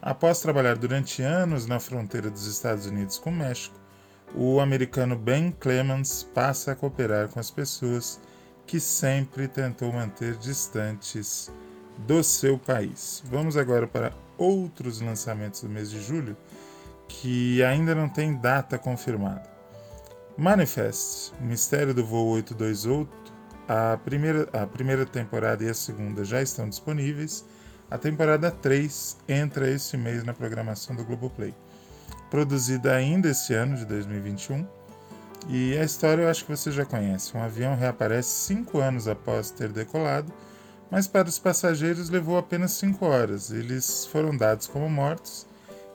Após 0.03 0.43
trabalhar 0.43 0.77
durante 0.77 1.23
anos 1.23 1.65
na 1.65 1.81
fronteira 1.81 2.29
dos 2.29 2.47
Estados 2.47 2.85
Unidos 2.85 3.17
com 3.17 3.31
o 3.31 3.35
México, 3.35 3.81
o 4.35 4.61
americano 4.61 5.17
Ben 5.17 5.51
Clemens 5.51 6.29
passa 6.35 6.73
a 6.73 6.77
cooperar 6.77 7.31
com 7.31 7.41
as 7.41 7.51
pessoas 7.51 8.21
que 8.67 8.79
sempre 8.79 9.49
tentou 9.49 9.91
manter 9.95 10.37
distantes 10.37 11.51
do 11.99 12.23
seu 12.23 12.59
país. 12.59 13.23
Vamos 13.27 13.57
agora 13.57 13.87
para 13.87 14.13
outros 14.37 15.01
lançamentos 15.01 15.63
do 15.63 15.69
mês 15.69 15.91
de 15.91 16.01
julho 16.01 16.37
que 17.09 17.63
ainda 17.65 17.95
não 17.95 18.09
tem 18.09 18.37
data 18.37 18.79
confirmada. 18.79 19.49
Manifest, 20.37 21.33
Mistério 21.41 21.93
do 21.93 22.05
Voo 22.05 22.29
828, 22.29 23.11
a 23.67 23.97
primeira, 23.97 24.49
a 24.53 24.67
primeira 24.67 25.05
temporada 25.05 25.65
e 25.65 25.69
a 25.69 25.75
segunda 25.75 26.25
já 26.25 26.41
estão 26.41 26.69
disponíveis. 26.69 27.45
A 27.91 27.99
temporada 27.99 28.51
3 28.51 29.17
entra 29.29 29.69
este 29.69 29.97
mês 29.97 30.23
na 30.23 30.33
programação 30.33 30.95
do 30.95 31.05
Globoplay. 31.05 31.55
Produzida 32.31 32.95
ainda 32.95 33.31
este 33.31 33.55
ano, 33.55 33.77
de 33.77 33.85
2021. 33.87 34.67
E 35.49 35.77
a 35.79 35.85
história 35.85 36.23
eu 36.23 36.29
acho 36.29 36.45
que 36.45 36.51
você 36.51 36.71
já 36.71 36.85
conhece. 36.85 37.37
Um 37.37 37.43
avião 37.43 37.75
reaparece 37.75 38.29
cinco 38.29 38.79
anos 38.79 39.09
após 39.09 39.51
ter 39.51 39.71
decolado, 39.71 40.33
mas 40.91 41.07
para 41.07 41.29
os 41.29 41.39
passageiros 41.39 42.09
levou 42.09 42.39
apenas 42.39 42.73
cinco 42.73 43.07
horas. 43.07 43.51
Eles 43.51 44.07
foram 44.07 44.37
dados 44.37 44.67
como 44.67 44.89
mortos 44.89 45.47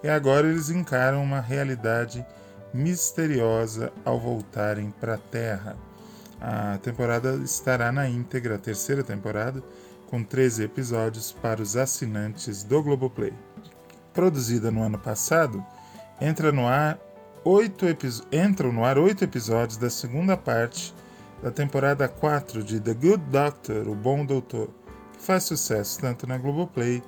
e 0.04 0.10
agora 0.10 0.48
eles 0.48 0.70
encaram 0.70 1.24
uma 1.24 1.40
realidade 1.40 2.26
misteriosa 2.74 3.92
ao 4.04 4.20
voltarem 4.20 4.92
para 5.00 5.16
a 5.16 5.18
Terra. 5.18 5.76
A 6.42 6.78
temporada 6.80 7.36
estará 7.44 7.92
na 7.92 8.08
íntegra, 8.08 8.56
a 8.56 8.60
terceira 8.60 9.04
temporada, 9.04 9.64
com 10.10 10.24
13 10.24 10.64
episódios 10.64 11.32
para 11.32 11.62
os 11.62 11.78
assinantes 11.78 12.64
do 12.64 12.84
Globoplay. 12.84 13.34
Produzida 14.14 14.70
no 14.70 14.84
ano 14.84 15.00
passado, 15.00 15.66
entra 16.20 16.52
no 16.52 16.68
ar 16.68 17.00
oito 17.46 17.86
entram 18.32 18.72
no 18.72 18.86
ar 18.86 18.98
oito 18.98 19.24
episódios 19.24 19.78
da 19.78 19.90
segunda 19.90 20.38
parte 20.38 20.94
da 21.42 21.52
temporada 21.52 22.08
4 22.08 22.64
de 22.64 22.80
The 22.80 22.94
Good 22.94 23.24
Doctor, 23.30 23.88
O 23.88 23.96
Bom 23.96 24.26
Doutor, 24.26 24.70
faz 25.24 25.44
sucesso 25.44 26.00
tanto 26.00 26.28
na 26.28 26.38
Globoplay 26.38 27.02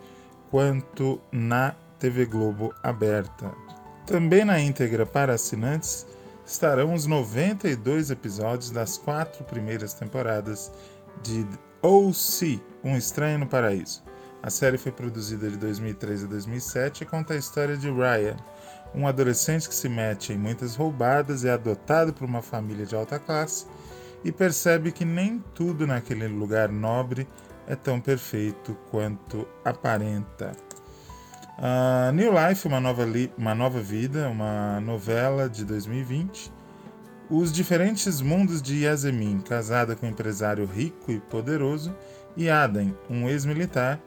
quanto 0.49 1.21
na 1.31 1.75
TV 1.99 2.25
Globo 2.25 2.73
aberta. 2.81 3.51
Também 4.05 4.45
na 4.45 4.59
íntegra 4.59 5.05
para 5.05 5.33
assinantes 5.33 6.07
estarão 6.45 6.93
os 6.93 7.05
92 7.05 8.11
episódios 8.11 8.71
das 8.71 8.97
quatro 8.97 9.43
primeiras 9.43 9.93
temporadas 9.93 10.71
de 11.23 11.45
O.C. 11.81 12.61
Um 12.83 12.95
Estranho 12.95 13.39
no 13.39 13.47
Paraíso. 13.47 14.03
A 14.41 14.49
série 14.49 14.77
foi 14.77 14.91
produzida 14.91 15.49
de 15.49 15.57
2003 15.57 16.23
a 16.23 16.27
2007 16.27 17.01
e 17.01 17.05
conta 17.05 17.33
a 17.33 17.37
história 17.37 17.75
de 17.75 17.89
Ryan, 17.89 18.37
um 18.93 19.07
adolescente 19.07 19.67
que 19.67 19.75
se 19.75 19.89
mete 19.89 20.31
em 20.31 20.37
muitas 20.37 20.75
roubadas 20.75 21.43
é 21.43 21.51
adotado 21.51 22.13
por 22.13 22.23
uma 22.23 22.41
família 22.41 22.85
de 22.85 22.95
alta 22.95 23.19
classe 23.19 23.65
e 24.23 24.31
percebe 24.31 24.91
que 24.91 25.03
nem 25.03 25.43
tudo 25.53 25.85
naquele 25.85 26.27
lugar 26.27 26.69
nobre 26.69 27.27
é 27.67 27.75
tão 27.75 27.99
perfeito 27.99 28.77
quanto 28.89 29.47
aparenta. 29.63 30.51
Uh, 31.57 32.11
New 32.11 32.31
Life, 32.33 32.67
uma 32.67 32.79
nova, 32.79 33.05
uma 33.37 33.55
nova 33.55 33.79
vida, 33.79 34.29
uma 34.29 34.79
novela 34.81 35.49
de 35.49 35.63
2020. 35.63 36.51
Os 37.29 37.51
diferentes 37.51 38.21
mundos 38.21 38.61
de 38.61 38.83
Yasemin, 38.83 39.39
casada 39.39 39.95
com 39.95 40.05
um 40.05 40.09
empresário 40.09 40.65
rico 40.65 41.11
e 41.11 41.19
poderoso, 41.19 41.95
e 42.37 42.49
Aden, 42.49 42.95
um 43.09 43.27
ex-militar, 43.29 43.99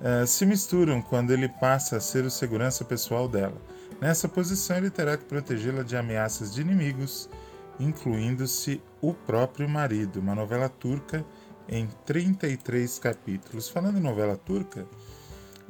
uh, 0.00 0.26
se 0.26 0.44
misturam 0.44 1.00
quando 1.00 1.30
ele 1.32 1.48
passa 1.48 1.96
a 1.96 2.00
ser 2.00 2.24
o 2.24 2.30
segurança 2.30 2.84
pessoal 2.84 3.26
dela. 3.26 3.56
Nessa 4.00 4.28
posição, 4.28 4.76
ele 4.76 4.90
terá 4.90 5.16
que 5.16 5.24
protegê-la 5.24 5.82
de 5.82 5.96
ameaças 5.96 6.54
de 6.54 6.60
inimigos, 6.60 7.28
incluindo-se 7.78 8.80
o 9.00 9.14
próprio 9.14 9.68
marido. 9.68 10.20
Uma 10.20 10.34
novela 10.34 10.68
turca 10.68 11.24
em 11.70 11.86
33 12.04 12.98
capítulos. 12.98 13.70
Falando 13.70 13.96
em 13.96 14.02
novela 14.02 14.36
turca, 14.36 14.86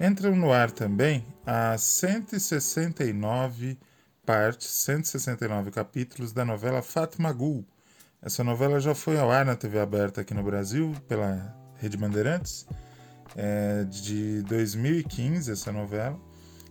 Entram 0.01 0.35
no 0.35 0.51
ar 0.51 0.71
também 0.71 1.27
as 1.45 1.83
169 1.83 3.79
partes, 4.25 4.67
169 4.69 5.71
capítulos 5.71 6.33
da 6.33 6.43
novela 6.43 6.81
Fátima 6.81 7.31
Gul. 7.35 7.67
Essa 8.23 8.43
novela 8.43 8.81
já 8.81 8.95
foi 8.95 9.19
ao 9.19 9.31
ar 9.31 9.45
na 9.45 9.55
TV 9.55 9.79
aberta 9.79 10.23
aqui 10.23 10.33
no 10.33 10.43
Brasil 10.43 10.95
pela 11.07 11.55
Rede 11.77 11.99
Bandeirantes, 11.99 12.67
é 13.37 13.85
de 13.85 14.41
2015 14.45 15.53
essa 15.53 15.71
novela, 15.71 16.19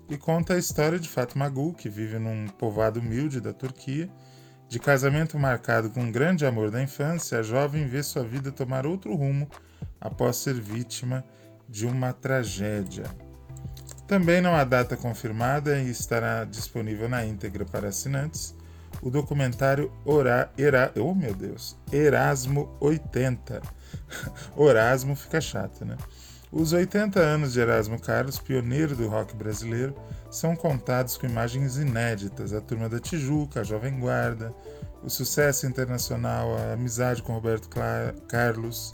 e 0.10 0.18
conta 0.18 0.56
a 0.56 0.58
história 0.58 0.98
de 0.98 1.08
Fátima 1.08 1.48
Gul, 1.50 1.76
que 1.76 1.88
vive 1.88 2.18
num 2.18 2.48
povoado 2.48 3.00
humilde 3.00 3.40
da 3.40 3.54
Turquia. 3.54 4.10
De 4.70 4.78
casamento 4.78 5.40
marcado 5.40 5.90
com 5.90 6.02
um 6.02 6.12
grande 6.12 6.46
amor 6.46 6.70
da 6.70 6.80
infância, 6.80 7.40
a 7.40 7.42
jovem 7.42 7.88
vê 7.88 8.04
sua 8.04 8.24
vida 8.24 8.52
tomar 8.52 8.86
outro 8.86 9.16
rumo 9.16 9.50
após 10.00 10.38
ser 10.38 10.54
vítima 10.54 11.26
de 11.68 11.88
uma 11.88 12.14
tragédia. 12.14 13.06
Também 14.08 14.42
não 14.42 14.56
há 14.56 14.64
data 14.64 14.96
confirmada 14.96 15.82
e 15.82 15.90
estará 15.90 16.46
disponível 16.46 17.10
na 17.10 17.26
íntegra 17.26 17.66
para 17.66 17.88
assinantes 17.88 18.56
o 19.02 19.10
documentário 19.10 19.92
Ora, 20.06 20.52
Era, 20.56 20.92
oh 20.98 21.16
meu 21.16 21.34
Deus, 21.34 21.76
Erasmo 21.92 22.78
80. 22.80 23.62
Orasmo 24.56 25.16
fica 25.16 25.42
chato, 25.42 25.84
né? 25.84 25.98
Os 26.52 26.74
80 26.74 27.20
anos 27.20 27.54
de 27.54 27.60
Erasmo 27.60 28.00
Carlos, 28.00 28.40
pioneiro 28.40 28.96
do 28.96 29.08
rock 29.08 29.36
brasileiro, 29.36 29.96
são 30.30 30.56
contados 30.56 31.18
com 31.18 31.26
imagens 31.26 31.78
inéditas: 31.78 32.54
a 32.54 32.62
Turma 32.62 32.88
da 32.88 33.00
Tijuca, 33.00 33.62
a 33.62 33.64
Jovem 33.64 34.00
Guarda, 34.00 34.54
o 35.04 35.10
sucesso 35.10 35.66
internacional, 35.66 36.56
a 36.58 36.74
amizade 36.74 37.24
com 37.24 37.34
Roberto 37.34 37.70
Carlos, 38.28 38.92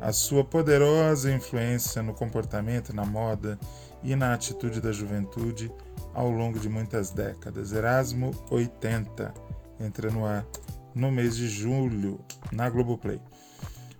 a 0.00 0.12
sua 0.12 0.44
poderosa 0.44 1.32
influência 1.32 2.02
no 2.02 2.14
comportamento, 2.14 2.94
na 2.94 3.04
moda 3.04 3.58
e 4.02 4.14
na 4.14 4.34
atitude 4.34 4.80
da 4.80 4.92
juventude 4.92 5.72
ao 6.14 6.30
longo 6.30 6.58
de 6.58 6.68
muitas 6.68 7.10
décadas. 7.10 7.72
Erasmo 7.72 8.30
80 8.50 9.32
entra 9.80 10.10
no 10.10 10.24
ar 10.24 10.46
no 10.94 11.10
mês 11.10 11.36
de 11.36 11.48
julho 11.48 12.18
na 12.50 12.70
Globoplay. 12.70 13.20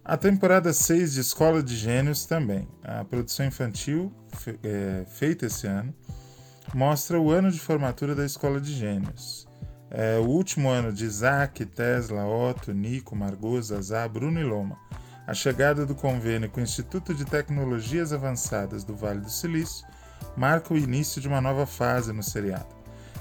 A 0.03 0.17
temporada 0.17 0.73
6 0.73 1.15
de 1.15 1.21
Escola 1.21 1.63
de 1.63 1.77
Gênios 1.77 2.25
também. 2.25 2.69
A 2.83 3.05
produção 3.05 3.45
infantil, 3.45 4.13
é, 4.63 5.05
feita 5.07 5.47
esse 5.47 5.67
ano, 5.67 5.93
mostra 6.75 7.21
o 7.21 7.31
ano 7.31 7.51
de 7.51 7.61
formatura 7.61 8.15
da 8.15 8.25
Escola 8.25 8.61
de 8.61 8.73
Gênios. 8.73 9.47
É 9.91 10.19
o 10.19 10.25
último 10.25 10.69
ano 10.69 10.93
de 10.93 11.05
Isaac, 11.05 11.65
Tesla, 11.67 12.27
Otto, 12.27 12.73
Nico, 12.73 13.15
Margot, 13.15 13.61
Zazá, 13.63 14.07
Bruno 14.09 14.41
e 14.41 14.45
Loma 14.45 14.77
a 15.27 15.35
chegada 15.35 15.85
do 15.85 15.95
convênio 15.95 16.49
com 16.49 16.61
o 16.61 16.63
Instituto 16.63 17.13
de 17.13 17.25
Tecnologias 17.25 18.13
Avançadas 18.13 18.85
do 18.85 18.95
Vale 18.95 19.21
do 19.21 19.29
Silício 19.29 19.85
marca 20.37 20.73
o 20.73 20.79
início 20.79 21.21
de 21.21 21.27
uma 21.27 21.41
nova 21.41 21.67
fase 21.67 22.13
no 22.13 22.23
seriado. 22.23 22.77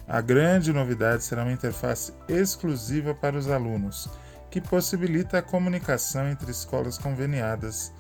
A 0.07 0.21
grande 0.21 0.71
novidade 0.71 1.23
será 1.23 1.41
uma 1.41 1.51
interface 1.51 2.13
exclusiva 2.29 3.15
para 3.15 3.35
os 3.35 3.49
alunos, 3.49 4.07
que 4.51 4.61
possibilita 4.61 5.39
a 5.39 5.41
comunicação 5.41 6.29
entre 6.29 6.51
escolas 6.51 6.99
conveniadas 6.99 7.91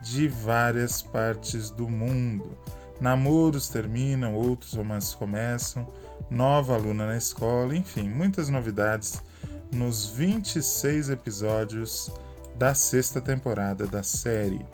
de 0.00 0.26
várias 0.26 1.02
partes 1.02 1.68
do 1.68 1.86
mundo. 1.86 2.56
Namoros 3.00 3.68
terminam, 3.68 4.34
outros 4.34 4.74
romances 4.74 5.14
começam, 5.14 5.88
nova 6.28 6.74
aluna 6.74 7.06
na 7.06 7.16
escola, 7.16 7.74
enfim, 7.74 8.08
muitas 8.08 8.48
novidades 8.48 9.22
nos 9.72 10.06
26 10.06 11.08
episódios 11.08 12.12
da 12.56 12.74
sexta 12.74 13.20
temporada 13.20 13.86
da 13.86 14.02
série. 14.02 14.64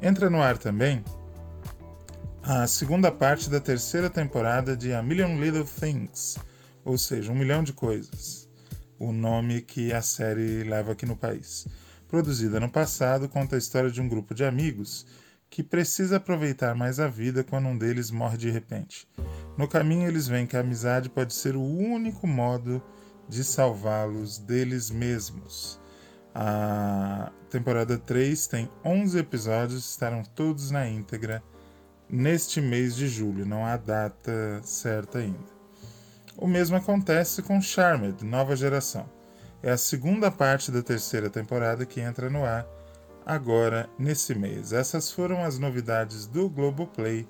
Entra 0.00 0.30
no 0.30 0.40
ar 0.40 0.56
também 0.56 1.04
a 2.42 2.66
segunda 2.66 3.12
parte 3.12 3.50
da 3.50 3.60
terceira 3.60 4.08
temporada 4.08 4.74
de 4.74 4.94
A 4.94 5.02
Million 5.02 5.38
Little 5.38 5.64
Things, 5.66 6.38
ou 6.82 6.96
seja, 6.96 7.30
Um 7.30 7.34
Milhão 7.34 7.62
de 7.62 7.74
Coisas, 7.74 8.48
o 8.98 9.12
nome 9.12 9.60
que 9.60 9.92
a 9.92 10.00
série 10.00 10.64
leva 10.64 10.92
aqui 10.92 11.04
no 11.04 11.14
país. 11.14 11.66
Produzida 12.08 12.58
no 12.58 12.70
passado, 12.70 13.28
conta 13.28 13.54
a 13.54 13.58
história 13.58 13.90
de 13.90 14.00
um 14.00 14.08
grupo 14.08 14.34
de 14.34 14.46
amigos 14.46 15.04
que 15.50 15.62
precisa 15.62 16.16
aproveitar 16.16 16.74
mais 16.74 17.00
a 17.00 17.08
vida 17.08 17.42
quando 17.42 17.68
um 17.68 17.76
deles 17.76 18.10
morre 18.10 18.36
de 18.36 18.50
repente. 18.50 19.08
No 19.56 19.66
caminho, 19.66 20.08
eles 20.08 20.28
veem 20.28 20.46
que 20.46 20.56
a 20.56 20.60
amizade 20.60 21.08
pode 21.08 21.34
ser 21.34 21.56
o 21.56 21.62
único 21.62 22.26
modo 22.26 22.82
de 23.28 23.42
salvá-los 23.42 24.38
deles 24.38 24.90
mesmos. 24.90 25.80
A 26.34 27.32
temporada 27.50 27.98
3 27.98 28.46
tem 28.46 28.70
11 28.84 29.18
episódios, 29.18 29.90
estarão 29.90 30.22
todos 30.22 30.70
na 30.70 30.88
íntegra 30.88 31.42
neste 32.08 32.60
mês 32.60 32.94
de 32.94 33.08
julho, 33.08 33.44
não 33.44 33.66
há 33.66 33.76
data 33.76 34.60
certa 34.62 35.18
ainda. 35.18 35.58
O 36.36 36.46
mesmo 36.46 36.76
acontece 36.76 37.42
com 37.42 37.60
Charmed, 37.60 38.24
nova 38.24 38.54
geração. 38.54 39.08
É 39.62 39.72
a 39.72 39.76
segunda 39.76 40.30
parte 40.30 40.70
da 40.70 40.82
terceira 40.82 41.28
temporada 41.28 41.84
que 41.84 42.00
entra 42.00 42.30
no 42.30 42.44
ar 42.44 42.64
agora 43.28 43.90
nesse 43.98 44.34
mês. 44.34 44.72
Essas 44.72 45.12
foram 45.12 45.44
as 45.44 45.58
novidades 45.58 46.26
do 46.26 46.48
Globoplay 46.48 47.28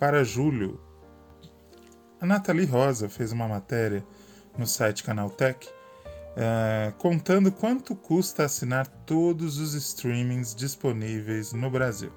para 0.00 0.24
julho. 0.24 0.80
A 2.18 2.24
Nathalie 2.24 2.64
Rosa 2.64 3.10
fez 3.10 3.30
uma 3.30 3.46
matéria 3.46 4.02
no 4.56 4.66
site 4.66 5.04
Canaltech 5.04 5.68
uh, 5.68 6.92
contando 6.96 7.52
quanto 7.52 7.94
custa 7.94 8.44
assinar 8.44 8.86
todos 9.04 9.58
os 9.58 9.74
streamings 9.74 10.54
disponíveis 10.54 11.52
no 11.52 11.70
Brasil. 11.70 12.12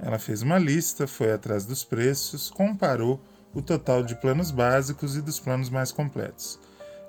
Ela 0.00 0.18
fez 0.18 0.42
uma 0.42 0.58
lista, 0.58 1.06
foi 1.06 1.30
atrás 1.30 1.64
dos 1.64 1.84
preços, 1.84 2.50
comparou 2.50 3.20
o 3.54 3.62
total 3.62 4.02
de 4.02 4.16
planos 4.16 4.50
básicos 4.50 5.16
e 5.16 5.22
dos 5.22 5.38
planos 5.38 5.70
mais 5.70 5.92
completos. 5.92 6.58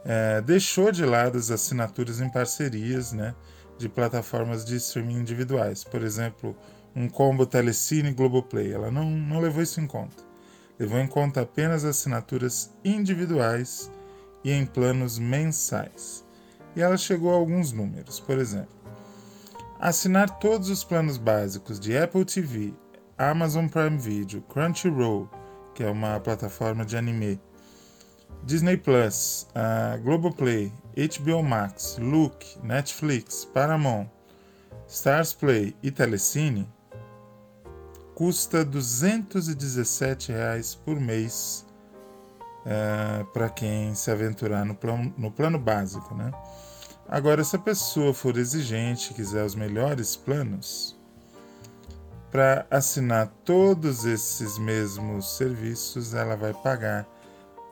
É, 0.05 0.41
deixou 0.41 0.91
de 0.91 1.05
lado 1.05 1.37
as 1.37 1.49
assinaturas 1.49 2.19
em 2.19 2.29
parcerias 2.29 3.13
né, 3.13 3.33
de 3.81 3.89
plataformas 3.89 4.63
de 4.63 4.75
streaming 4.77 5.19
individuais, 5.19 5.83
por 5.83 6.03
exemplo, 6.03 6.55
um 6.95 7.09
combo 7.09 7.45
Telecine 7.45 8.13
Globoplay. 8.13 8.71
Ela 8.71 8.91
não, 8.91 9.09
não 9.09 9.39
levou 9.39 9.61
isso 9.61 9.81
em 9.81 9.87
conta. 9.87 10.23
Levou 10.79 10.99
em 10.99 11.07
conta 11.07 11.41
apenas 11.41 11.83
assinaturas 11.83 12.71
individuais 12.85 13.91
e 14.43 14.51
em 14.51 14.65
planos 14.65 15.19
mensais. 15.19 16.23
E 16.75 16.81
ela 16.81 16.97
chegou 16.97 17.31
a 17.31 17.35
alguns 17.35 17.71
números, 17.71 18.19
por 18.19 18.37
exemplo. 18.37 18.79
Assinar 19.79 20.39
todos 20.39 20.69
os 20.69 20.83
planos 20.83 21.17
básicos 21.17 21.79
de 21.79 21.97
Apple 21.97 22.23
TV, 22.23 22.73
Amazon 23.17 23.67
Prime 23.67 23.97
Video, 23.97 24.41
Crunchyroll, 24.43 25.29
que 25.73 25.83
é 25.83 25.89
uma 25.89 26.19
plataforma 26.19 26.85
de 26.85 26.95
anime, 26.95 27.39
Disney 28.43 28.77
Plus, 28.77 29.47
uh, 29.55 30.01
Globoplay, 30.01 30.71
HBO 30.95 31.43
Max, 31.43 31.97
Look, 31.99 32.45
Netflix, 32.63 33.45
Paramount, 33.45 34.07
Stars 34.87 35.33
Play 35.33 35.75
e 35.81 35.89
Telecine 35.89 36.67
custa 38.13 38.63
217 38.63 40.31
reais 40.31 40.75
por 40.75 40.99
mês 40.99 41.65
é, 42.65 43.25
para 43.33 43.49
quem 43.49 43.95
se 43.95 44.11
aventurar 44.11 44.63
no 44.65 44.75
plano, 44.75 45.13
no 45.17 45.31
plano 45.31 45.57
básico. 45.57 46.13
Né? 46.13 46.31
Agora, 47.07 47.43
se 47.43 47.55
a 47.55 47.59
pessoa 47.59 48.13
for 48.13 48.37
exigente 48.37 49.11
e 49.11 49.15
quiser 49.15 49.43
os 49.43 49.55
melhores 49.55 50.15
planos, 50.15 50.95
para 52.31 52.65
assinar 52.69 53.27
todos 53.43 54.05
esses 54.05 54.57
mesmos 54.57 55.35
serviços, 55.35 56.13
ela 56.13 56.35
vai 56.35 56.53
pagar 56.53 57.01
R$ 57.01 57.07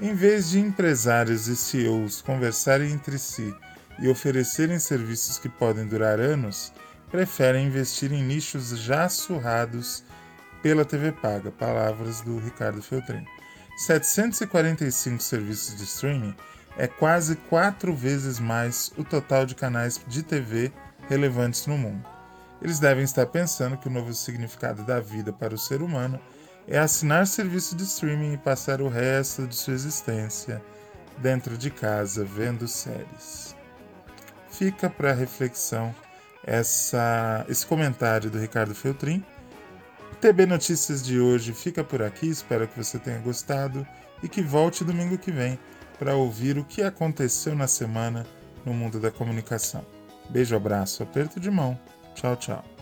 Em 0.00 0.12
vez 0.12 0.50
de 0.50 0.58
empresários 0.58 1.46
e 1.46 1.54
CEOs 1.54 2.20
conversarem 2.20 2.90
entre 2.90 3.16
si 3.16 3.54
e 4.00 4.08
oferecerem 4.08 4.80
serviços 4.80 5.38
que 5.38 5.48
podem 5.48 5.86
durar 5.86 6.18
anos, 6.18 6.72
preferem 7.10 7.66
investir 7.66 8.12
em 8.12 8.24
nichos 8.24 8.70
já 8.70 9.08
surrados 9.08 10.02
pela 10.62 10.84
TV 10.84 11.12
paga. 11.12 11.52
Palavras 11.52 12.20
do 12.22 12.38
Ricardo 12.40 12.82
Feltrin. 12.82 13.24
745 13.78 15.22
serviços 15.22 15.76
de 15.76 15.84
streaming 15.84 16.34
é 16.76 16.86
quase 16.86 17.36
quatro 17.36 17.94
vezes 17.94 18.38
mais 18.38 18.92
o 18.96 19.04
total 19.04 19.46
de 19.46 19.54
canais 19.54 20.00
de 20.06 20.22
TV 20.22 20.72
relevantes 21.08 21.66
no 21.66 21.76
mundo. 21.78 22.06
Eles 22.60 22.78
devem 22.78 23.04
estar 23.04 23.26
pensando 23.26 23.76
que 23.76 23.88
o 23.88 23.90
novo 23.90 24.12
significado 24.12 24.82
da 24.84 25.00
vida 25.00 25.32
para 25.32 25.54
o 25.54 25.58
ser 25.58 25.82
humano 25.82 26.20
é 26.66 26.78
assinar 26.78 27.26
serviço 27.26 27.76
de 27.76 27.84
streaming 27.84 28.34
e 28.34 28.38
passar 28.38 28.80
o 28.80 28.88
resto 28.88 29.46
de 29.46 29.54
sua 29.54 29.74
existência 29.74 30.62
dentro 31.18 31.56
de 31.56 31.70
casa 31.70 32.24
vendo 32.24 32.66
séries. 32.66 33.54
Fica 34.50 34.88
para 34.90 35.12
reflexão 35.12 35.94
essa, 36.44 37.44
esse 37.48 37.64
comentário 37.64 38.30
do 38.30 38.38
Ricardo 38.38 38.74
Feltrin. 38.74 39.24
TB 40.20 40.46
Notícias 40.46 41.02
de 41.02 41.20
hoje 41.20 41.52
fica 41.52 41.84
por 41.84 42.02
aqui, 42.02 42.28
espero 42.28 42.66
que 42.66 42.76
você 42.76 42.98
tenha 42.98 43.18
gostado 43.18 43.86
e 44.22 44.28
que 44.28 44.42
volte 44.42 44.82
domingo 44.82 45.18
que 45.18 45.30
vem 45.30 45.58
para 45.98 46.16
ouvir 46.16 46.58
o 46.58 46.64
que 46.64 46.82
aconteceu 46.82 47.54
na 47.54 47.66
semana 47.66 48.26
no 48.64 48.74
mundo 48.74 49.00
da 49.00 49.10
comunicação. 49.10 49.84
Beijo, 50.28 50.56
abraço, 50.56 51.02
aperto 51.02 51.38
de 51.38 51.50
mão. 51.50 51.78
Tchau, 52.14 52.36
tchau. 52.36 52.75